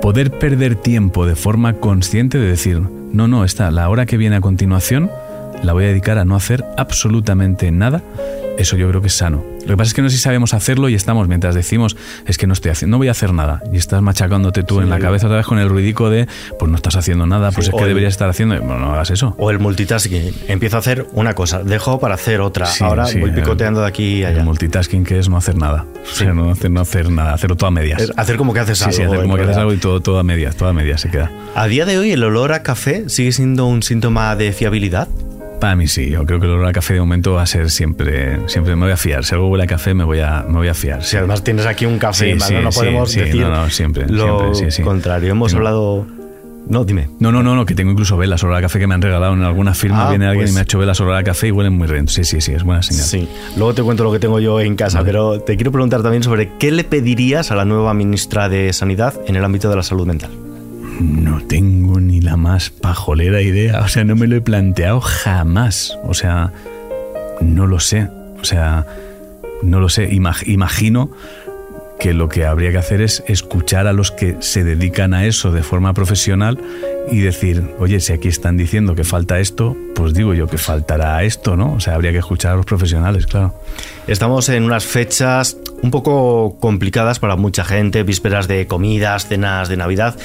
poder 0.00 0.32
perder 0.32 0.74
tiempo 0.74 1.26
de 1.26 1.36
forma 1.36 1.74
consciente 1.74 2.38
de 2.38 2.48
decir, 2.48 2.82
no, 3.12 3.28
no, 3.28 3.44
está, 3.44 3.70
la 3.70 3.88
hora 3.88 4.04
que 4.04 4.16
viene 4.16 4.36
a 4.36 4.40
continuación 4.40 5.10
la 5.62 5.72
voy 5.72 5.84
a 5.84 5.88
dedicar 5.88 6.18
a 6.18 6.24
no 6.24 6.36
hacer 6.36 6.64
absolutamente 6.76 7.70
nada. 7.70 8.02
Eso 8.58 8.76
yo 8.76 8.88
creo 8.88 9.00
que 9.00 9.06
es 9.06 9.14
sano. 9.14 9.42
Lo 9.62 9.68
que 9.68 9.76
pasa 9.76 9.88
es 9.88 9.94
que 9.94 10.02
no 10.02 10.10
sé 10.10 10.16
si 10.16 10.22
sabemos 10.22 10.54
hacerlo 10.54 10.88
y 10.88 10.94
estamos, 10.94 11.28
mientras 11.28 11.54
decimos, 11.54 11.96
es 12.26 12.36
que 12.36 12.46
no 12.46 12.52
estoy 12.52 12.72
haciendo, 12.72 12.94
no 12.94 12.98
voy 12.98 13.08
a 13.08 13.12
hacer 13.12 13.32
nada. 13.32 13.62
Y 13.72 13.76
estás 13.76 14.02
machacándote 14.02 14.62
tú 14.62 14.80
en 14.80 14.90
la 14.90 14.98
cabeza 14.98 15.26
otra 15.26 15.38
vez 15.38 15.46
con 15.46 15.58
el 15.58 15.68
ruidico 15.68 16.10
de, 16.10 16.26
pues 16.58 16.70
no 16.70 16.76
estás 16.76 16.96
haciendo 16.96 17.26
nada, 17.26 17.50
pues 17.52 17.68
es 17.68 17.74
que 17.74 17.84
deberías 17.84 18.12
estar 18.12 18.28
haciendo. 18.28 18.58
Bueno, 18.58 18.78
no 18.78 18.92
hagas 18.92 19.10
eso. 19.10 19.34
O 19.38 19.50
el 19.50 19.58
multitasking. 19.58 20.34
Empiezo 20.48 20.76
a 20.76 20.80
hacer 20.80 21.06
una 21.12 21.34
cosa, 21.34 21.62
dejo 21.62 21.98
para 21.98 22.14
hacer 22.16 22.40
otra. 22.40 22.68
Ahora 22.80 23.06
voy 23.18 23.30
picoteando 23.30 23.80
de 23.80 23.86
aquí 23.86 24.18
y 24.18 24.24
allá. 24.24 24.40
El 24.40 24.44
multitasking 24.44 25.04
que 25.04 25.18
es 25.18 25.28
no 25.28 25.36
hacer 25.36 25.56
nada. 25.56 25.86
O 26.02 26.14
sea, 26.14 26.34
no 26.34 26.50
hacer, 26.50 26.70
no 26.70 26.80
hacer 26.80 27.10
nada, 27.10 27.32
hacerlo 27.32 27.56
todo 27.56 27.68
a 27.68 27.72
medias. 27.72 28.12
hacer 28.16 28.36
como 28.36 28.52
que 28.52 28.60
haces 28.60 28.82
algo. 28.82 28.96
Sí, 28.96 29.02
hacer 29.02 29.22
como 29.22 29.36
que 29.36 29.42
haces 29.42 29.56
algo 29.56 29.72
y 29.72 29.78
todo, 29.78 30.00
todo 30.00 30.18
a 30.18 30.24
medias, 30.24 30.56
todo 30.56 30.68
a 30.68 30.72
medias 30.72 31.00
se 31.00 31.08
queda. 31.08 31.30
A 31.54 31.68
día 31.68 31.86
de 31.86 31.98
hoy, 31.98 32.12
¿el 32.12 32.22
olor 32.24 32.52
a 32.52 32.62
café 32.62 33.08
sigue 33.08 33.32
siendo 33.32 33.66
un 33.66 33.82
síntoma 33.82 34.34
de 34.36 34.52
fiabilidad? 34.52 35.08
Para 35.62 35.76
mí 35.76 35.86
sí, 35.86 36.10
yo 36.10 36.26
creo 36.26 36.40
que 36.40 36.46
el 36.46 36.54
olor 36.54 36.66
a 36.66 36.72
café 36.72 36.94
de 36.94 36.98
momento 36.98 37.34
va 37.34 37.42
a 37.42 37.46
ser 37.46 37.70
siempre, 37.70 38.48
siempre 38.48 38.74
me 38.74 38.82
voy 38.82 38.90
a 38.90 38.96
fiar. 38.96 39.24
Si 39.24 39.32
algo 39.32 39.46
huele 39.46 39.62
a 39.62 39.68
café, 39.68 39.94
me 39.94 40.02
voy 40.02 40.18
a, 40.18 40.44
me 40.44 40.54
voy 40.54 40.66
a 40.66 40.74
fiar. 40.74 41.04
Si 41.04 41.16
además 41.16 41.44
tienes 41.44 41.66
aquí 41.66 41.86
un 41.86 42.00
café, 42.00 42.34
no 42.34 42.70
podemos 42.70 43.14
decir 43.14 43.36
no, 43.36 43.48
no, 43.48 43.70
siempre, 43.70 44.08
lo 44.08 44.52
siempre, 44.56 44.82
contrario. 44.82 45.30
Hemos 45.30 45.54
hablado... 45.54 46.04
No, 46.68 46.84
dime. 46.84 47.10
No, 47.20 47.30
no, 47.30 47.44
no, 47.44 47.54
no, 47.54 47.64
que 47.64 47.76
tengo 47.76 47.92
incluso 47.92 48.16
velas 48.16 48.42
olor 48.42 48.56
a 48.56 48.60
café 48.60 48.80
que 48.80 48.88
me 48.88 48.94
han 48.94 49.02
regalado 49.02 49.34
en 49.34 49.44
alguna 49.44 49.72
firma. 49.72 50.08
Ah, 50.08 50.10
viene 50.10 50.26
alguien 50.26 50.46
y 50.46 50.46
pues 50.46 50.54
me 50.54 50.60
ha 50.60 50.62
hecho 50.64 50.80
velas 50.80 51.00
olor 51.00 51.14
a 51.14 51.22
café 51.22 51.46
y 51.46 51.50
huelen 51.52 51.74
muy 51.74 51.86
rico. 51.86 52.08
Sí, 52.08 52.24
sí, 52.24 52.40
sí, 52.40 52.50
es 52.50 52.64
buena 52.64 52.82
señal. 52.82 53.04
Sí, 53.04 53.28
luego 53.56 53.72
te 53.72 53.84
cuento 53.84 54.02
lo 54.02 54.10
que 54.10 54.18
tengo 54.18 54.40
yo 54.40 54.60
en 54.60 54.74
casa, 54.74 55.04
pero 55.04 55.38
te 55.42 55.54
quiero 55.54 55.70
preguntar 55.70 56.02
también 56.02 56.24
sobre 56.24 56.56
qué 56.58 56.72
le 56.72 56.82
pedirías 56.82 57.52
a 57.52 57.54
la 57.54 57.64
nueva 57.64 57.94
ministra 57.94 58.48
de 58.48 58.72
Sanidad 58.72 59.14
en 59.28 59.36
el 59.36 59.44
ámbito 59.44 59.70
de 59.70 59.76
la 59.76 59.84
salud 59.84 60.08
mental. 60.08 60.32
No 61.00 61.40
tengo 61.46 61.91
más 62.52 62.68
pajolera 62.68 63.40
idea. 63.40 63.80
O 63.80 63.88
sea, 63.88 64.04
no 64.04 64.14
me 64.14 64.26
lo 64.26 64.36
he 64.36 64.42
planteado 64.42 65.00
jamás. 65.00 65.96
O 66.04 66.12
sea, 66.12 66.52
no 67.40 67.66
lo 67.66 67.80
sé. 67.80 68.10
O 68.42 68.44
sea, 68.44 68.86
no 69.62 69.80
lo 69.80 69.88
sé. 69.88 70.08
imagino 70.12 71.10
que 71.98 72.12
lo 72.12 72.28
que 72.28 72.44
habría 72.44 72.70
que 72.70 72.76
hacer 72.76 73.00
es 73.00 73.22
escuchar 73.26 73.86
a 73.86 73.94
los 73.94 74.10
que 74.10 74.36
se 74.40 74.64
dedican 74.64 75.14
a 75.14 75.24
eso 75.24 75.50
de 75.50 75.62
forma 75.62 75.94
profesional 75.94 76.58
y 77.10 77.20
decir, 77.20 77.74
oye, 77.78 78.00
si 78.00 78.12
aquí 78.12 78.28
están 78.28 78.58
diciendo 78.58 78.94
que 78.94 79.04
falta 79.04 79.38
esto, 79.38 79.74
pues 79.94 80.12
digo 80.12 80.34
yo 80.34 80.46
que 80.46 80.58
faltará 80.58 81.22
esto, 81.22 81.56
¿no? 81.56 81.72
O 81.72 81.80
sea, 81.80 81.94
habría 81.94 82.12
que 82.12 82.18
escuchar 82.18 82.52
a 82.52 82.56
los 82.56 82.66
profesionales, 82.66 83.26
claro. 83.26 83.54
Estamos 84.08 84.48
en 84.48 84.64
unas 84.64 84.84
fechas 84.84 85.56
un 85.80 85.90
poco 85.90 86.58
complicadas 86.60 87.18
para 87.18 87.36
mucha 87.36 87.64
gente, 87.64 88.02
vísperas 88.02 88.48
de 88.48 88.66
comidas, 88.66 89.28
cenas 89.28 89.68
de 89.68 89.76
Navidad. 89.76 90.16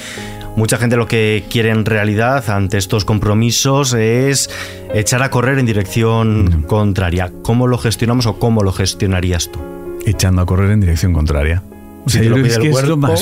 Mucha 0.58 0.80
gente 0.80 0.98
lo 0.98 1.08
que 1.08 1.46
quiere 1.52 1.70
en 1.70 1.86
realidad 1.86 2.50
ante 2.50 2.80
estos 2.80 3.06
compromisos 3.06 3.94
es 3.94 4.50
echar 4.92 5.22
a 5.22 5.30
correr 5.30 5.60
en 5.60 5.68
dirección 5.68 6.64
contraria. 6.64 7.32
¿Cómo 7.44 7.68
lo 7.68 7.78
gestionamos 7.78 8.26
o 8.26 8.40
cómo 8.40 8.64
lo 8.64 8.72
gestionarías 8.72 9.52
tú? 9.52 9.60
Echando 10.08 10.42
a 10.42 10.48
correr 10.48 10.72
en 10.72 10.80
dirección 10.80 11.14
contraria. 11.14 11.62
es, 12.08 12.18
que 12.58 12.70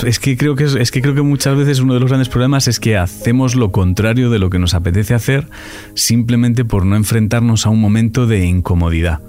es, 0.07 0.19
que 0.19 0.37
creo 0.37 0.55
que 0.55 0.63
es, 0.63 0.91
que 0.91 1.01
creo 1.01 1.13
que 1.13 1.23
muchas 1.23 1.57
veces 1.57 1.81
uno 1.81 1.95
de 1.95 1.99
los 1.99 2.07
grandes 2.07 2.29
problemas 2.29 2.69
es 2.69 2.79
que 2.79 2.95
hacemos 2.95 3.55
lo 3.55 3.69
contrario 3.73 4.29
de 4.29 4.39
lo 4.39 4.49
que 4.49 4.57
nos 4.57 4.73
apetece 4.73 5.13
hacer 5.13 5.49
simplemente 5.93 6.63
por 6.63 6.85
no 6.85 6.95
enfrentarnos 6.95 7.65
a 7.65 7.69
un 7.69 7.81
momento 7.81 8.27
de 8.27 8.45
incomodidad 8.45 9.19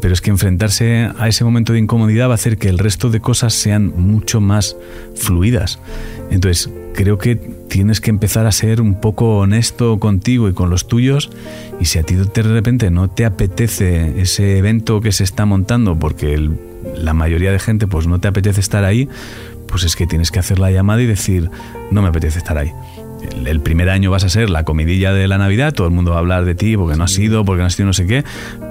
pero 0.00 0.14
es 0.14 0.20
que 0.20 0.30
enfrentarse 0.30 1.10
a 1.18 1.26
ese 1.26 1.42
momento 1.42 1.72
de 1.72 1.80
incomodidad 1.80 2.28
va 2.28 2.32
a 2.32 2.34
hacer 2.34 2.58
que 2.58 2.68
el 2.68 2.78
resto 2.78 3.10
de 3.10 3.18
cosas 3.18 3.54
sean 3.54 3.92
mucho 3.96 4.40
más 4.40 4.76
fluidas. 5.16 5.80
Entonces, 6.30 6.70
creo 6.96 7.18
que 7.18 7.36
tienes 7.36 8.00
que 8.00 8.10
empezar 8.10 8.46
a 8.46 8.52
ser 8.52 8.80
un 8.80 9.00
poco 9.00 9.38
honesto 9.38 10.00
contigo 10.00 10.48
y 10.48 10.54
con 10.54 10.70
los 10.70 10.88
tuyos. 10.88 11.30
Y 11.78 11.84
si 11.84 11.98
a 12.00 12.02
ti 12.02 12.16
de 12.16 12.42
repente 12.42 12.90
no 12.90 13.08
te 13.08 13.24
apetece 13.24 14.20
ese 14.20 14.58
evento 14.58 15.00
que 15.00 15.12
se 15.12 15.22
está 15.22 15.44
montando 15.44 15.96
porque 15.96 16.50
la 16.96 17.14
mayoría 17.14 17.52
de 17.52 17.58
gente 17.58 17.86
pues 17.86 18.06
no 18.06 18.18
te 18.18 18.28
apetece 18.28 18.60
estar 18.60 18.84
ahí, 18.84 19.08
pues 19.68 19.84
es 19.84 19.94
que 19.94 20.06
tienes 20.06 20.30
que 20.30 20.38
hacer 20.38 20.58
la 20.58 20.70
llamada 20.70 21.02
y 21.02 21.06
decir, 21.06 21.50
no 21.90 22.02
me 22.02 22.08
apetece 22.08 22.38
estar 22.38 22.56
ahí 22.58 22.72
el, 23.44 23.60
primer 23.60 23.88
año 23.90 24.10
vas 24.10 24.24
a 24.24 24.28
ser 24.28 24.50
la 24.50 24.64
comidilla 24.64 25.12
de 25.12 25.28
la 25.28 25.38
Navidad, 25.38 25.72
todo 25.72 25.86
el 25.86 25.92
mundo 25.92 26.12
va 26.12 26.18
a 26.18 26.20
hablar 26.20 26.44
de 26.44 26.54
ti 26.54 26.76
porque 26.76 26.96
no 26.96 27.04
has 27.04 27.12
sido, 27.12 27.44
porque 27.44 27.60
no 27.60 27.66
has 27.66 27.74
sido 27.74 27.86
no 27.86 27.92
sé 27.92 28.06
qué, 28.06 28.24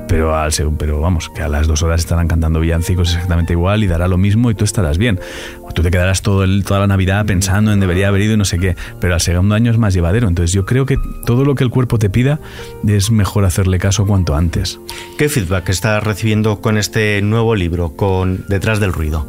pero, 0.08 0.36
al, 0.36 0.52
pero 0.78 1.02
vamos, 1.02 1.30
que 1.30 1.42
a 1.42 1.48
las 1.48 1.68
dos 1.68 1.84
horas 1.84 2.02
estarán 2.02 2.28
cantando 2.28 2.60
villancicos 2.60 3.14
exactamente 3.14 3.54
igual 3.54 3.84
y 3.84 3.88
dará 3.88 4.08
lo 4.08 4.18
mismo 4.18 4.52
y 4.52 4.56
tú 4.56 4.64
estarás 4.64 4.98
bien. 4.98 5.20
O 5.64 5.72
tú 5.72 5.82
te 5.82 5.92
quedarás 5.92 6.22
todo 6.22 6.44
el, 6.44 6.64
toda 6.64 6.82
la 6.82 6.88
Navidad 6.88 7.26
pensando 7.26 7.72
en 7.72 7.80
debería 7.80 8.08
haber 8.08 8.22
ido 8.22 8.34
y 8.34 8.38
no 8.38 8.46
sé 8.46 8.60
qué, 8.60 8.76
pero 9.00 9.14
al 9.14 9.22
segundo 9.22 9.56
año 9.56 9.72
es 9.72 9.78
más 9.78 9.94
llevadero. 9.94 10.28
Entonces 10.28 10.54
yo 10.54 10.66
creo 10.66 10.86
que 10.86 10.98
todo 11.26 11.44
lo 11.44 11.56
que 11.56 11.64
el 11.64 11.70
cuerpo 11.70 11.98
te 11.98 12.10
pida 12.10 12.40
es 12.88 13.12
mejor 13.12 13.46
hacerle 13.46 13.80
caso 13.80 14.06
cuanto 14.06 14.36
antes. 14.36 14.80
¿Qué 15.18 15.30
feedback 15.30 15.70
estás 15.70 16.04
recibiendo 16.04 16.62
con 16.62 16.78
este 16.78 17.22
nuevo 17.22 17.56
libro, 17.56 17.96
con 17.96 18.46
Detrás 18.48 18.80
del 18.80 18.94
Ruido? 18.94 19.28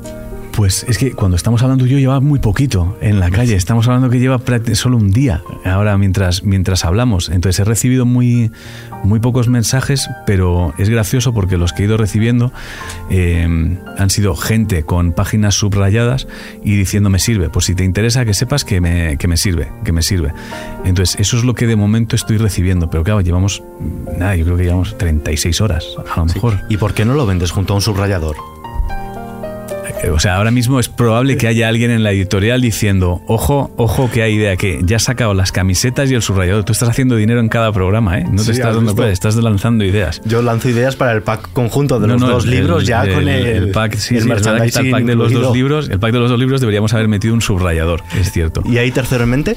Pues 0.56 0.86
es 0.88 0.96
que 0.96 1.12
cuando 1.12 1.36
estamos 1.36 1.62
hablando 1.62 1.84
yo 1.84 1.98
lleva 1.98 2.18
muy 2.20 2.38
poquito 2.38 2.96
en 3.02 3.20
la 3.20 3.30
calle. 3.30 3.56
Estamos 3.56 3.86
hablando 3.88 4.08
que 4.08 4.18
lleva 4.18 4.40
solo 4.72 4.96
un 4.96 5.10
día 5.10 5.42
ahora 5.66 5.98
mientras, 5.98 6.44
mientras 6.44 6.86
hablamos. 6.86 7.28
Entonces 7.28 7.60
he 7.60 7.64
recibido 7.64 8.06
muy, 8.06 8.50
muy 9.04 9.20
pocos 9.20 9.48
mensajes, 9.48 10.08
pero 10.24 10.72
es 10.78 10.88
gracioso 10.88 11.34
porque 11.34 11.58
los 11.58 11.74
que 11.74 11.82
he 11.82 11.84
ido 11.84 11.98
recibiendo 11.98 12.52
eh, 13.10 13.46
han 13.98 14.10
sido 14.10 14.34
gente 14.34 14.82
con 14.82 15.12
páginas 15.12 15.56
subrayadas 15.56 16.26
y 16.64 16.74
diciendo 16.74 17.10
me 17.10 17.18
sirve. 17.18 17.50
Pues 17.50 17.66
si 17.66 17.74
te 17.74 17.84
interesa 17.84 18.24
que 18.24 18.32
sepas 18.32 18.64
que 18.64 18.80
me, 18.80 19.18
que 19.18 19.28
me 19.28 19.36
sirve, 19.36 19.68
que 19.84 19.92
me 19.92 20.00
sirve. 20.00 20.32
Entonces 20.86 21.20
eso 21.20 21.36
es 21.36 21.44
lo 21.44 21.54
que 21.54 21.66
de 21.66 21.76
momento 21.76 22.16
estoy 22.16 22.38
recibiendo. 22.38 22.88
Pero 22.88 23.04
claro, 23.04 23.20
llevamos, 23.20 23.62
nada, 24.18 24.34
yo 24.36 24.46
creo 24.46 24.56
que 24.56 24.64
llevamos 24.64 24.96
36 24.96 25.60
horas 25.60 25.84
a 26.14 26.20
lo 26.20 26.24
mejor. 26.24 26.62
¿Y 26.70 26.78
por 26.78 26.94
qué 26.94 27.04
no 27.04 27.12
lo 27.12 27.26
vendes 27.26 27.50
junto 27.50 27.74
a 27.74 27.76
un 27.76 27.82
subrayador? 27.82 28.55
Eh, 30.02 30.10
o 30.10 30.18
sea, 30.18 30.36
ahora 30.36 30.50
mismo 30.50 30.78
es 30.80 30.88
probable 30.88 31.36
que 31.36 31.48
haya 31.48 31.68
alguien 31.68 31.90
en 31.90 32.02
la 32.02 32.12
editorial 32.12 32.60
diciendo, 32.60 33.22
ojo, 33.26 33.70
ojo 33.76 34.10
que 34.10 34.22
hay 34.22 34.34
idea, 34.34 34.56
que 34.56 34.80
ya 34.82 34.96
has 34.96 35.04
sacado 35.04 35.34
las 35.34 35.52
camisetas 35.52 36.10
y 36.10 36.14
el 36.14 36.22
subrayador. 36.22 36.64
Tú 36.64 36.72
estás 36.72 36.88
haciendo 36.88 37.16
dinero 37.16 37.40
en 37.40 37.48
cada 37.48 37.72
programa, 37.72 38.18
¿eh? 38.18 38.24
No 38.30 38.42
te 38.42 38.52
estás 38.52 38.74
dando 38.74 38.94
cuenta, 38.94 39.12
estás 39.12 39.36
lanzando 39.36 39.84
ideas. 39.84 40.20
Yo 40.24 40.42
lanzo 40.42 40.68
ideas 40.68 40.96
para 40.96 41.12
el 41.12 41.22
pack 41.22 41.52
conjunto 41.52 41.98
de 42.00 42.08
los 42.08 42.20
dos 42.20 42.46
libros, 42.46 42.86
ya 42.86 43.00
con 43.00 43.28
el, 43.28 43.46
el 43.46 43.70
pack, 43.70 43.96
sí, 43.96 44.16
el, 44.16 44.28
pack 44.28 45.04
de 45.04 45.14
los 45.14 45.32
dos 45.32 45.54
libros. 45.54 45.88
El 45.88 45.98
pack 45.98 46.12
de 46.12 46.18
los 46.18 46.30
dos 46.30 46.38
libros 46.38 46.60
deberíamos 46.60 46.92
haber 46.94 47.08
metido 47.08 47.34
un 47.34 47.40
subrayador, 47.40 48.02
es 48.18 48.32
cierto. 48.32 48.62
¿Y 48.66 48.78
ahí 48.78 48.90
tercero 48.90 49.24
en 49.24 49.30
mente? 49.30 49.56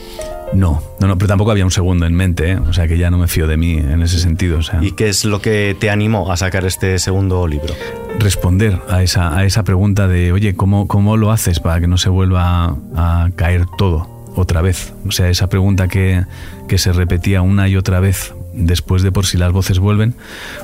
No, 0.54 0.82
no, 1.00 1.08
no, 1.08 1.18
pero 1.18 1.28
tampoco 1.28 1.52
había 1.52 1.66
un 1.66 1.72
segundo 1.72 2.06
en 2.06 2.14
mente, 2.14 2.52
¿eh? 2.52 2.58
o 2.58 2.74
sea 2.74 2.88
que 2.88 2.98
ya 2.98 3.12
no 3.12 3.18
me 3.18 3.28
fío 3.28 3.48
de 3.48 3.58
mí 3.58 3.78
en 3.78 4.02
ese 4.02 4.20
sentido. 4.20 4.60
¿Y 4.82 4.92
qué 4.94 5.10
es 5.10 5.26
lo 5.26 5.42
que 5.42 5.76
te 5.80 5.90
animó 5.90 6.32
a 6.32 6.38
sacar 6.38 6.66
este 6.66 6.98
segundo 7.00 7.48
libro? 7.48 7.74
Responder 8.18 8.80
a 8.90 9.04
esa, 9.04 9.38
a 9.38 9.46
esa 9.46 9.64
pregunta 9.64 10.08
de, 10.08 10.32
oye, 10.32 10.56
¿cómo, 10.56 10.88
¿cómo 10.88 11.18
lo 11.18 11.32
haces 11.32 11.60
para 11.60 11.80
que 11.80 11.88
no 11.88 11.98
se 11.98 12.10
vuelva 12.10 12.76
a 12.96 13.30
caer 13.36 13.66
todo 13.78 14.10
otra 14.36 14.62
vez? 14.62 14.94
O 15.08 15.12
sea, 15.12 15.30
esa 15.30 15.48
pregunta 15.48 15.88
que, 15.88 16.24
que 16.68 16.78
se 16.78 16.94
repetía 16.94 17.42
una 17.42 17.68
y 17.68 17.76
otra 17.76 18.00
vez 18.00 18.34
después 18.54 19.04
de 19.04 19.12
por 19.12 19.26
si 19.26 19.38
las 19.38 19.52
voces 19.52 19.80
vuelven, 19.80 20.16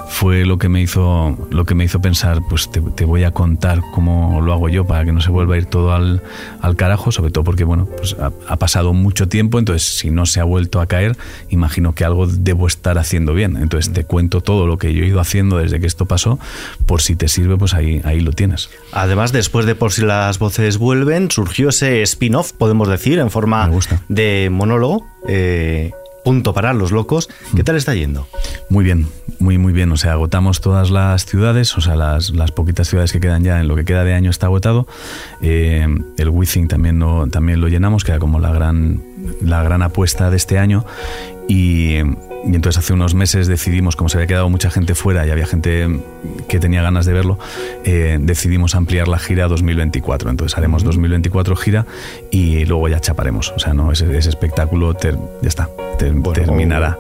fue 0.10 0.46
lo 0.46 0.58
que 0.58 0.70
me 0.70 0.82
hizo, 0.82 1.38
lo 1.52 1.66
que 1.66 1.76
me 1.76 1.84
hizo 1.84 2.02
pensar, 2.02 2.42
pues 2.50 2.70
te, 2.70 3.06
voy 3.06 3.24
a 3.24 3.32
contar 3.32 3.82
cómo 3.94 4.42
lo 4.42 4.54
hago 4.54 4.70
yo 4.70 4.86
para 4.86 5.06
que 5.06 5.12
no 5.12 5.22
se 5.22 5.30
vuelva 5.30 5.56
a 5.56 5.58
ir 5.58 5.66
todo 5.66 5.94
al, 5.94 6.22
carajo, 6.76 7.12
sobre 7.12 7.32
todo 7.32 7.44
porque 7.44 7.64
bueno, 7.64 7.88
pues 7.98 8.16
ha, 8.20 8.56
pasado 8.58 8.94
mucho 8.94 9.28
tiempo, 9.28 9.60
entonces 9.60 9.98
si 9.98 10.12
no 10.12 10.26
se 10.26 10.40
ha 10.40 10.44
vuelto 10.44 10.82
a 10.82 10.88
caer, 10.88 11.18
imagino 11.50 11.94
que 11.94 12.06
algo 12.06 12.28
debo 12.28 12.68
estar 12.68 12.98
haciendo 12.98 13.34
bien. 13.34 13.58
Entonces 13.58 13.94
te 13.94 14.04
cuento 14.04 14.42
todo 14.42 14.66
lo 14.66 14.78
que 14.78 14.94
yo 14.94 15.04
he 15.04 15.08
ido 15.08 15.20
haciendo 15.20 15.58
desde 15.58 15.80
que 15.80 15.88
esto 15.88 16.06
pasó, 16.06 16.40
por 16.86 17.02
si 17.02 17.16
te 17.16 17.28
sirve, 17.28 17.58
pues 17.58 17.74
ahí, 17.74 18.02
ahí 18.04 18.20
lo 18.20 18.32
tienes. 18.32 18.70
Además, 18.92 19.32
después 19.32 19.66
de 19.66 19.76
por 19.76 19.92
si 19.92 20.02
las 20.04 20.40
voces 20.40 20.78
vuelven, 20.78 21.30
surgió 21.30 21.70
ese 21.70 22.02
spin-off, 22.02 22.54
podemos 22.54 22.88
decir, 22.88 23.20
en 23.20 23.30
forma 23.30 23.70
de 24.10 24.50
monólogo. 24.52 25.06
Eh, 25.28 25.92
punto 26.26 26.54
para 26.54 26.74
los 26.74 26.92
locos. 26.92 27.30
¿Qué 27.56 27.64
tal 27.64 27.76
está 27.78 27.94
yendo? 27.94 28.28
Muy 28.68 28.84
bien, 28.84 29.08
muy, 29.40 29.60
muy 29.60 29.72
bien. 29.72 29.92
O 29.92 29.98
sea, 29.98 30.14
agotamos 30.14 30.60
todas 30.60 30.90
las 30.90 31.26
ciudades, 31.26 31.78
o 31.78 31.82
sea, 31.82 31.96
las, 31.96 32.32
las 32.32 32.52
poquitas 32.52 32.90
ciudades 32.90 33.12
que 33.14 33.20
quedan 33.20 33.44
ya 33.44 33.62
en 33.62 33.68
lo 33.68 33.76
que 33.76 33.86
queda 33.86 34.04
de 34.04 34.16
año 34.16 34.32
está 34.32 34.48
agotado. 34.48 34.88
Eh, 35.42 35.88
el 36.18 36.30
Withing 36.30 36.68
también 36.68 36.98
lo, 36.98 37.28
también 37.28 37.62
lo 37.62 37.68
llenamos, 37.68 38.04
que 38.04 38.12
era 38.12 38.20
como 38.20 38.40
la 38.40 38.52
gran, 38.52 39.04
la 39.42 39.62
gran 39.62 39.84
apuesta 39.84 40.32
de 40.32 40.38
este 40.38 40.58
año. 40.58 40.84
Y, 41.48 42.02
entonces 42.54 42.78
hace 42.78 42.94
unos 42.94 43.16
meses 43.16 43.48
decidimos, 43.48 43.96
como 43.96 44.08
se 44.08 44.18
había 44.18 44.28
quedado 44.28 44.50
mucha 44.50 44.70
gente 44.70 44.94
fuera 44.94 45.26
y 45.26 45.32
había 45.32 45.48
gente 45.48 46.00
que 46.48 46.60
tenía 46.60 46.84
ganas 46.84 47.06
de 47.06 47.14
verlo, 47.14 47.40
eh, 47.84 48.18
decidimos 48.22 48.76
ampliar 48.76 49.08
la 49.08 49.18
gira 49.18 49.46
a 49.46 49.48
2024. 49.48 50.30
Entonces 50.30 50.56
haremos 50.58 50.84
2024 50.84 51.56
gira 51.56 51.86
y 52.30 52.66
luego 52.66 52.88
ya 52.88 53.00
chaparemos. 53.00 53.52
O 53.56 53.60
sea, 53.60 53.74
no 53.74 53.92
ese, 53.92 54.18
espectáculo 54.18 54.96
ya 55.00 55.48
está, 55.48 55.70
terminará. 55.98 56.98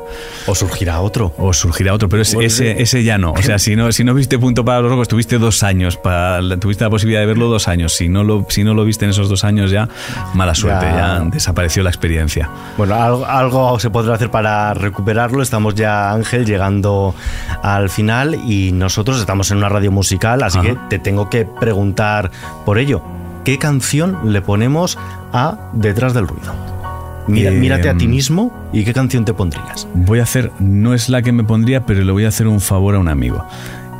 O, 0.47 0.55
surgirá 0.55 0.99
otro. 1.01 1.33
O 1.37 1.53
surgirá 1.53 1.93
otro, 1.93 2.09
pero 2.09 2.23
ese, 2.23 2.81
ese, 2.81 3.03
ya 3.03 3.17
no. 3.17 3.33
O 3.33 3.41
sea, 3.41 3.59
si 3.65 3.75
no, 3.75 3.91
si 3.91 4.03
no 4.03 4.13
viste 4.13 4.39
Punto 4.39 4.65
para 4.65 4.81
los 4.81 4.91
Rocos, 4.91 5.07
tuviste 5.07 5.37
dos 5.37 5.63
años, 5.63 5.97
para, 5.97 6.41
tuviste 6.57 6.83
la 6.83 6.89
posibilidad 6.89 7.21
de 7.21 7.27
verlo 7.27 7.47
dos 7.49 7.67
años. 7.67 7.93
Si 7.93 8.09
no 8.09 8.23
lo, 8.23 8.45
si 8.49 8.63
no 8.63 8.73
lo 8.73 8.83
viste 8.83 9.05
en 9.05 9.11
esos 9.11 9.29
dos 9.29 9.43
años 9.43 9.69
ya, 9.69 9.89
mala 10.33 10.55
suerte, 10.55 10.85
ya, 10.85 11.19
desapareció 11.31 11.83
la 11.83 11.89
experiencia. 11.89 12.49
Bueno, 12.77 12.95
algo, 12.95 13.25
algo 13.25 13.79
se 13.79 13.89
podrá 13.89 14.15
hacer 14.15 14.31
para 14.35 14.73
recuperarlo. 14.73 15.41
Estamos 15.41 15.75
ya, 15.75 16.11
Ángel, 16.11 16.45
llegando 16.45 17.15
al 17.63 17.89
final 17.89 18.35
y 18.35 18.73
nosotros 18.73 19.17
estamos 19.21 19.49
en 19.51 19.59
una 19.59 19.69
radio 19.69 19.93
musical, 19.93 20.43
así 20.43 20.59
que 20.59 20.75
te 20.89 20.99
tengo 20.99 21.29
que 21.29 21.45
preguntar 21.45 22.31
por 22.65 22.77
ello. 22.77 23.01
¿Qué 23.45 23.57
canción 23.57 24.33
le 24.33 24.41
ponemos 24.41 24.97
a 25.31 25.57
Detrás 25.71 26.13
del 26.13 26.27
Ruido? 26.27 26.53
Mira, 27.27 27.49
eh, 27.49 27.53
mírate 27.53 27.87
a 27.87 27.95
ti 27.95 28.09
mismo 28.09 28.51
y 28.73 28.83
qué 28.83 28.93
canción 28.93 29.23
te 29.23 29.33
pondrías. 29.33 29.87
Voy 29.93 30.19
a 30.19 30.23
hacer, 30.23 30.51
no 30.59 30.93
es 30.93 31.07
la 31.07 31.21
que 31.21 31.31
me 31.31 31.45
pondría, 31.45 31.85
pero 31.85 32.03
le 32.03 32.11
voy 32.11 32.25
a 32.25 32.27
hacer 32.27 32.47
un 32.47 32.59
favor 32.59 32.95
a 32.95 32.99
un 32.99 33.07
amigo. 33.07 33.47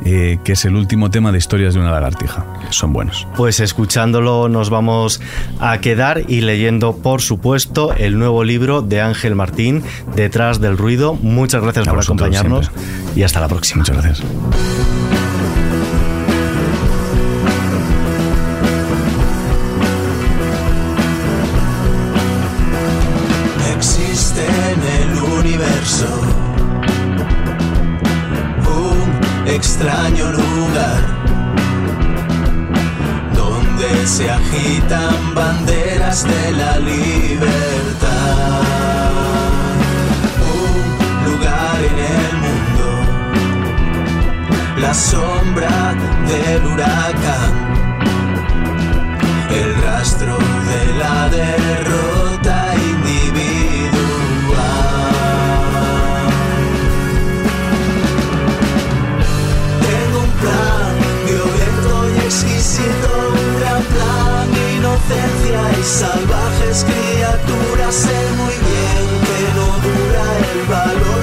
Eh, 0.04 0.38
que 0.44 0.52
es 0.52 0.64
el 0.64 0.76
último 0.76 1.10
tema 1.10 1.32
de 1.32 1.38
Historias 1.38 1.74
de 1.74 1.80
una 1.80 1.90
lagartija. 1.90 2.46
Son 2.70 2.92
buenos. 2.92 3.26
Pues 3.36 3.60
escuchándolo 3.60 4.48
nos 4.48 4.70
vamos 4.70 5.20
a 5.58 5.78
quedar 5.78 6.22
y 6.28 6.42
leyendo, 6.42 6.96
por 6.96 7.22
supuesto, 7.22 7.92
el 7.94 8.18
nuevo 8.18 8.44
libro 8.44 8.82
de 8.82 9.00
Ángel 9.00 9.34
Martín, 9.34 9.82
Detrás 10.14 10.60
del 10.60 10.78
Ruido. 10.78 11.14
Muchas 11.14 11.62
gracias 11.62 11.88
por 11.88 11.98
acompañarnos 11.98 12.70
y 13.16 13.22
hasta 13.22 13.40
la 13.40 13.48
próxima. 13.48 13.80
Muchas 13.80 13.96
gracias. 13.96 14.22
Extraño 29.78 30.32
lugar 30.32 31.02
donde 33.34 34.06
se 34.06 34.30
agitan 34.30 35.34
banderas 35.34 36.24
de 36.24 36.52
la 36.52 36.78
libertad. 36.78 38.22
Un 40.56 41.30
lugar 41.30 41.76
en 41.84 41.98
el 42.24 42.36
mundo, 42.44 42.88
la 44.80 44.94
sombra 44.94 45.94
del 46.26 46.64
huracán, 46.64 47.65
inocencia 64.96 65.78
y 65.78 65.82
salvajes 65.82 66.84
criaturas, 66.84 67.94
sé 67.94 68.30
muy 68.36 68.54
bien 68.54 69.20
que 69.26 69.54
no 69.54 69.66
dura 69.78 70.24
el 70.52 70.66
valor. 70.68 71.15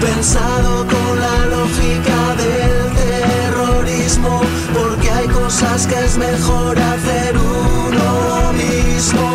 Pensado 0.00 0.86
con 0.86 1.20
la 1.20 1.46
lógica 1.46 2.18
del 2.36 2.94
terrorismo, 2.94 4.40
porque 4.72 5.10
hay 5.10 5.26
cosas 5.26 5.86
que 5.88 5.98
es 6.04 6.16
mejor 6.16 6.78
hacer 6.78 7.36
uno 7.36 8.52
mismo. 8.52 9.26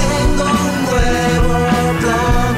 Tengo 0.00 0.44
un 0.44 0.76
nuevo 0.90 1.54
plan, 2.02 2.52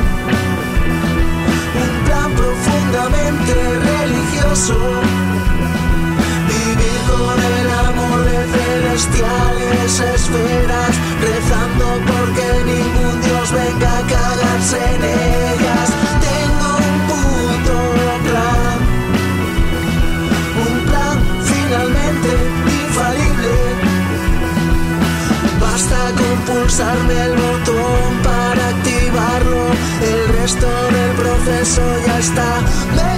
un 1.84 1.94
plan 2.04 2.30
profundamente 2.34 3.54
religioso. 3.92 4.76
Vivir 6.48 7.00
con 7.12 7.36
el 7.58 7.68
amor 7.90 8.24
de 8.24 8.38
celestiales 8.54 10.00
esferas, 10.16 10.94
rezando 11.20 11.63
Basta 26.04 26.22
con 26.22 26.38
pulsarme 26.40 27.14
el 27.24 27.32
botón 27.32 28.22
para 28.22 28.68
activarlo, 28.68 29.68
el 30.02 30.28
resto 30.36 30.66
del 30.66 31.12
proceso 31.16 31.82
ya 32.06 32.18
está. 32.18 33.13